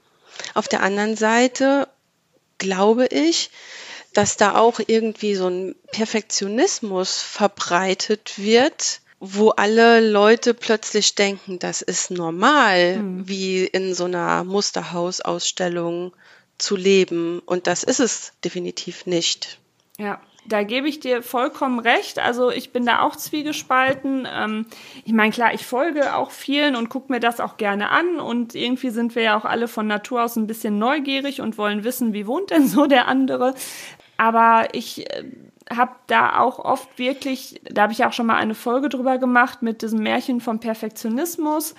[0.53, 1.87] auf der anderen Seite
[2.57, 3.49] glaube ich,
[4.13, 11.81] dass da auch irgendwie so ein Perfektionismus verbreitet wird, wo alle Leute plötzlich denken, das
[11.81, 13.27] ist normal, mhm.
[13.27, 16.13] wie in so einer Musterhausausstellung
[16.57, 17.39] zu leben.
[17.39, 19.59] Und das ist es definitiv nicht.
[19.97, 20.21] Ja,
[20.51, 22.19] da gebe ich dir vollkommen recht.
[22.19, 24.27] Also ich bin da auch zwiegespalten.
[24.31, 24.65] Ähm,
[25.05, 28.19] ich meine, klar, ich folge auch vielen und gucke mir das auch gerne an.
[28.19, 31.83] Und irgendwie sind wir ja auch alle von Natur aus ein bisschen neugierig und wollen
[31.83, 33.53] wissen, wie wohnt denn so der andere.
[34.17, 35.23] Aber ich äh,
[35.69, 39.61] habe da auch oft wirklich, da habe ich auch schon mal eine Folge drüber gemacht
[39.61, 41.75] mit diesem Märchen vom Perfektionismus.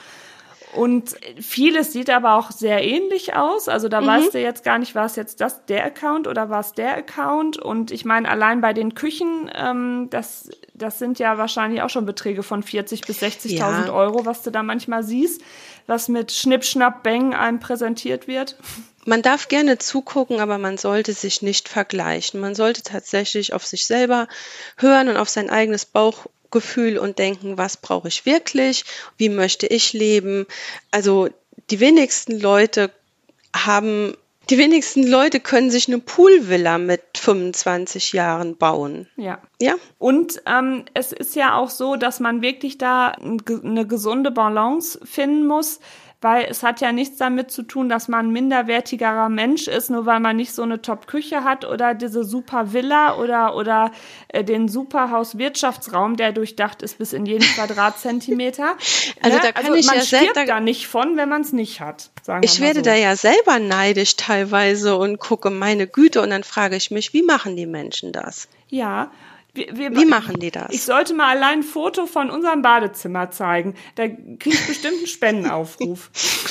[0.73, 3.69] Und vieles sieht aber auch sehr ähnlich aus.
[3.69, 4.07] Also da mhm.
[4.07, 6.97] weißt du jetzt gar nicht, war es jetzt das der Account oder war es der
[6.97, 7.59] Account.
[7.59, 12.07] Und ich meine, allein bei den Küchen, ähm, das, das sind ja wahrscheinlich auch schon
[12.07, 13.93] Beträge von 40 bis 60.000 ja.
[13.93, 15.43] Euro, was du da manchmal siehst,
[15.87, 18.57] was mit Schnipp, Schnapp, Bang einem präsentiert wird.
[19.05, 22.41] Man darf gerne zugucken, aber man sollte sich nicht vergleichen.
[22.41, 24.29] Man sollte tatsächlich auf sich selber
[24.79, 28.85] hören und auf sein eigenes Bauch Gefühl und denken, was brauche ich wirklich,
[29.17, 30.47] wie möchte ich leben.
[30.91, 31.29] Also
[31.71, 32.91] die wenigsten Leute
[33.55, 34.15] haben,
[34.51, 39.09] die wenigsten Leute können sich eine Poolvilla mit 25 Jahren bauen.
[39.17, 39.41] Ja.
[39.61, 39.75] Ja.
[39.99, 45.47] Und ähm, es ist ja auch so, dass man wirklich da eine gesunde Balance finden
[45.47, 45.81] muss
[46.23, 50.07] weil es hat ja nichts damit zu tun, dass man ein minderwertigerer Mensch ist, nur
[50.07, 53.91] weil man nicht so eine Top-Küche hat oder diese super Villa oder, oder
[54.29, 58.77] äh, den super Hauswirtschaftsraum, der durchdacht ist bis in jeden Quadratzentimeter.
[59.23, 59.43] also ne?
[59.43, 61.81] da kann also ich man ja stirbt da, da nicht von, wenn man es nicht
[61.81, 62.11] hat.
[62.23, 62.85] Sagen ich werde so.
[62.85, 67.23] da ja selber neidisch teilweise und gucke meine Güte und dann frage ich mich, wie
[67.23, 68.49] machen die Menschen das?
[68.69, 69.11] Ja,
[69.55, 70.71] wir, wir, Wie machen die das?
[70.71, 73.75] Ich sollte mal allein ein Foto von unserem Badezimmer zeigen.
[73.97, 76.11] Da kriege ich bestimmt einen Spendenaufruf.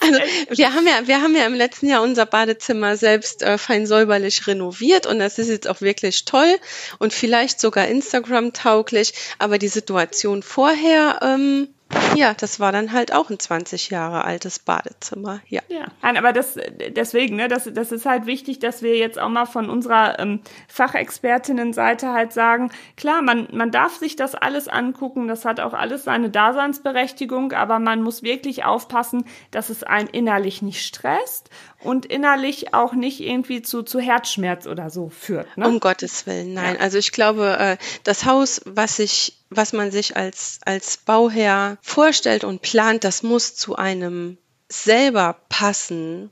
[0.00, 0.18] also
[0.50, 4.48] wir haben ja, wir haben ja im letzten Jahr unser Badezimmer selbst äh, fein säuberlich
[4.48, 6.56] renoviert und das ist jetzt auch wirklich toll
[6.98, 9.14] und vielleicht sogar Instagram tauglich.
[9.38, 11.68] Aber die Situation vorher ähm,
[12.14, 15.40] Ja, das war dann halt auch ein 20 Jahre altes Badezimmer.
[15.48, 15.62] Ja.
[15.68, 16.56] Ja, Nein, aber das
[16.90, 20.40] deswegen, ne, das, das ist halt wichtig, dass wir jetzt auch mal von unserer ähm,
[20.68, 26.04] Fachexpertinnenseite halt sagen, klar, man, man darf sich das alles angucken, das hat auch alles
[26.04, 32.74] seine Daseinsberechtigung, aber man muss wirklich aufpassen, dass es einen innerlich nicht stresst und innerlich
[32.74, 35.56] auch nicht irgendwie zu, zu Herzschmerz oder so führt.
[35.56, 35.66] Ne?
[35.66, 36.74] Um Gottes Willen, nein.
[36.74, 36.80] Ja.
[36.80, 42.44] Also ich glaube, äh, das Haus, was sich was man sich als, als Bauherr vorstellt
[42.44, 44.38] und plant, das muss zu einem
[44.68, 46.30] selber passen.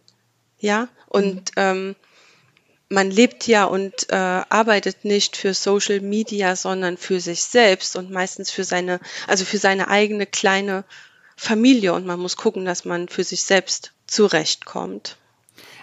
[0.59, 1.53] Ja, und mhm.
[1.57, 1.97] ähm,
[2.89, 8.11] man lebt ja und äh, arbeitet nicht für Social Media, sondern für sich selbst und
[8.11, 10.85] meistens für seine, also für seine eigene kleine
[11.37, 11.93] Familie.
[11.95, 15.17] Und man muss gucken, dass man für sich selbst zurechtkommt.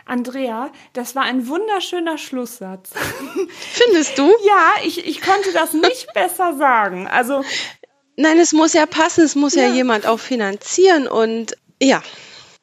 [0.05, 2.91] Andrea, das war ein wunderschöner Schlusssatz.
[3.73, 4.27] Findest du?
[4.45, 7.07] Ja, ich, ich konnte das nicht besser sagen.
[7.07, 7.43] Also.
[8.15, 12.03] Nein, es muss ja passen, es muss ja, ja jemand auch finanzieren und ja,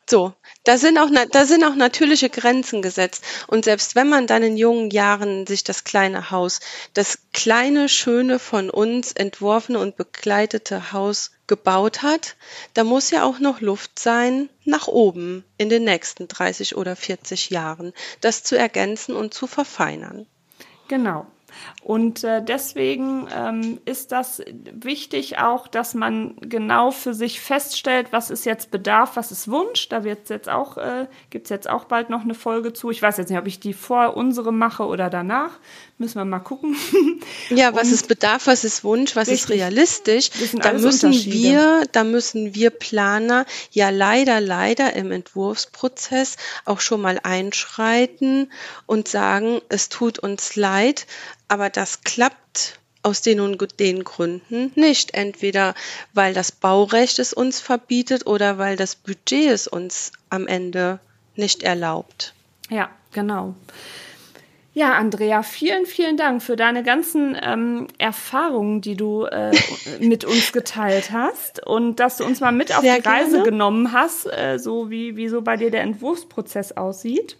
[0.08, 0.34] so.
[0.64, 3.24] Da sind, auch, da sind auch natürliche Grenzen gesetzt.
[3.46, 6.60] Und selbst wenn man dann in jungen Jahren sich das kleine Haus,
[6.92, 12.36] das kleine, schöne, von uns entworfene und begleitete Haus gebaut hat,
[12.74, 17.50] da muss ja auch noch Luft sein nach oben in den nächsten 30 oder 40
[17.50, 20.26] Jahren, das zu ergänzen und zu verfeinern.
[20.86, 21.26] Genau.
[21.82, 24.42] Und äh, deswegen ähm, ist das
[24.72, 29.88] wichtig auch, dass man genau für sich feststellt, was ist jetzt Bedarf, was ist Wunsch.
[29.88, 32.90] Da wird jetzt auch, äh, gibt es jetzt auch bald noch eine Folge zu.
[32.90, 35.58] Ich weiß jetzt nicht, ob ich die vor unserem mache oder danach.
[35.98, 36.76] Müssen wir mal gucken.
[37.50, 40.30] Ja, was Und ist Bedarf, was ist Wunsch, was richtig, ist realistisch?
[40.54, 47.18] Da müssen wir, da müssen wir Planer ja leider, leider im Entwurfsprozess auch schon mal
[47.22, 48.52] einschreiten
[48.86, 51.06] und sagen, es tut uns leid,
[51.50, 55.14] aber das klappt aus den und den Gründen nicht.
[55.14, 55.74] Entweder
[56.12, 61.00] weil das Baurecht es uns verbietet oder weil das Budget es uns am Ende
[61.34, 62.34] nicht erlaubt.
[62.68, 63.54] Ja, genau.
[64.72, 69.50] Ja, Andrea, vielen, vielen Dank für deine ganzen ähm, Erfahrungen, die du äh,
[69.98, 73.50] mit uns geteilt hast und dass du uns mal mit auf Sehr die Reise gerne.
[73.50, 77.36] genommen hast, äh, so wie, wie so bei dir der Entwurfsprozess aussieht.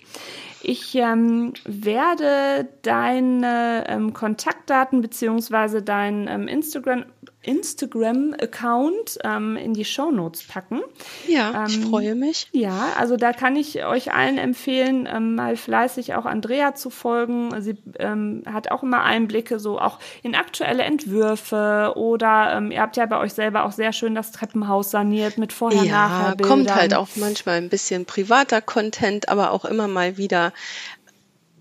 [0.62, 7.06] Ich ähm, werde deine ähm, Kontaktdaten beziehungsweise dein ähm, Instagram
[7.43, 10.82] Instagram-Account ähm, in die Show Notes packen.
[11.26, 12.49] Ja, ich ähm, freue mich.
[12.53, 17.59] Ja, also da kann ich euch allen empfehlen, ähm, mal fleißig auch Andrea zu folgen.
[17.62, 22.99] Sie ähm, hat auch immer Einblicke so auch in aktuelle Entwürfe oder ähm, ihr habt
[22.99, 26.36] ja bei euch selber auch sehr schön das Treppenhaus saniert mit vorher-nachher.
[26.38, 30.53] Ja, kommt halt auch manchmal ein bisschen privater Content, aber auch immer mal wieder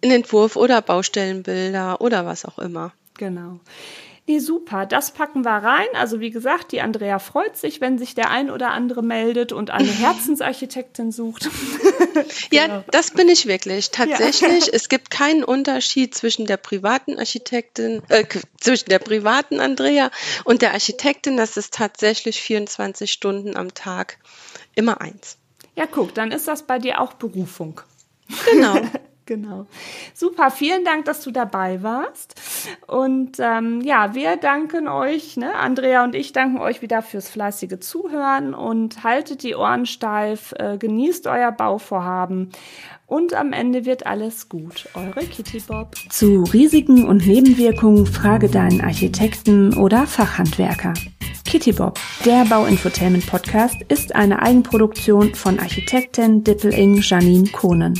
[0.04, 2.92] ein Entwurf oder Baustellenbilder oder was auch immer.
[3.18, 3.60] Genau.
[4.30, 5.88] Nee, super, das packen wir rein.
[5.96, 9.72] Also wie gesagt, die Andrea freut sich, wenn sich der ein oder andere meldet und
[9.72, 11.50] eine Herzensarchitektin sucht.
[12.52, 12.84] ja, genau.
[12.92, 13.90] das bin ich wirklich.
[13.90, 14.72] Tatsächlich, ja.
[14.74, 18.24] es gibt keinen Unterschied zwischen der privaten Architektin, äh,
[18.60, 20.12] zwischen der privaten Andrea
[20.44, 21.36] und der Architektin.
[21.36, 24.20] Das ist tatsächlich 24 Stunden am Tag
[24.76, 25.38] immer eins.
[25.76, 27.82] Ja, guck, dann ist das bei dir auch Berufung.
[28.52, 28.80] Genau.
[29.30, 29.68] Genau.
[30.16, 32.34] Super, vielen Dank, dass du dabei warst.
[32.88, 35.54] Und ähm, ja, wir danken euch, ne?
[35.54, 40.80] Andrea und ich danken euch wieder fürs fleißige Zuhören und haltet die Ohren steif, äh,
[40.80, 42.50] genießt euer Bauvorhaben
[43.06, 44.90] und am Ende wird alles gut.
[44.96, 45.96] Eure Kitty Bob.
[46.10, 50.96] Zu Risiken und Nebenwirkungen frage deinen Architekten oder Fachhandwerker.
[51.46, 57.94] Kitty Bob, der Bauinfotainment Podcast, ist eine Eigenproduktion von Architektin Dippeling Janine Kohnen.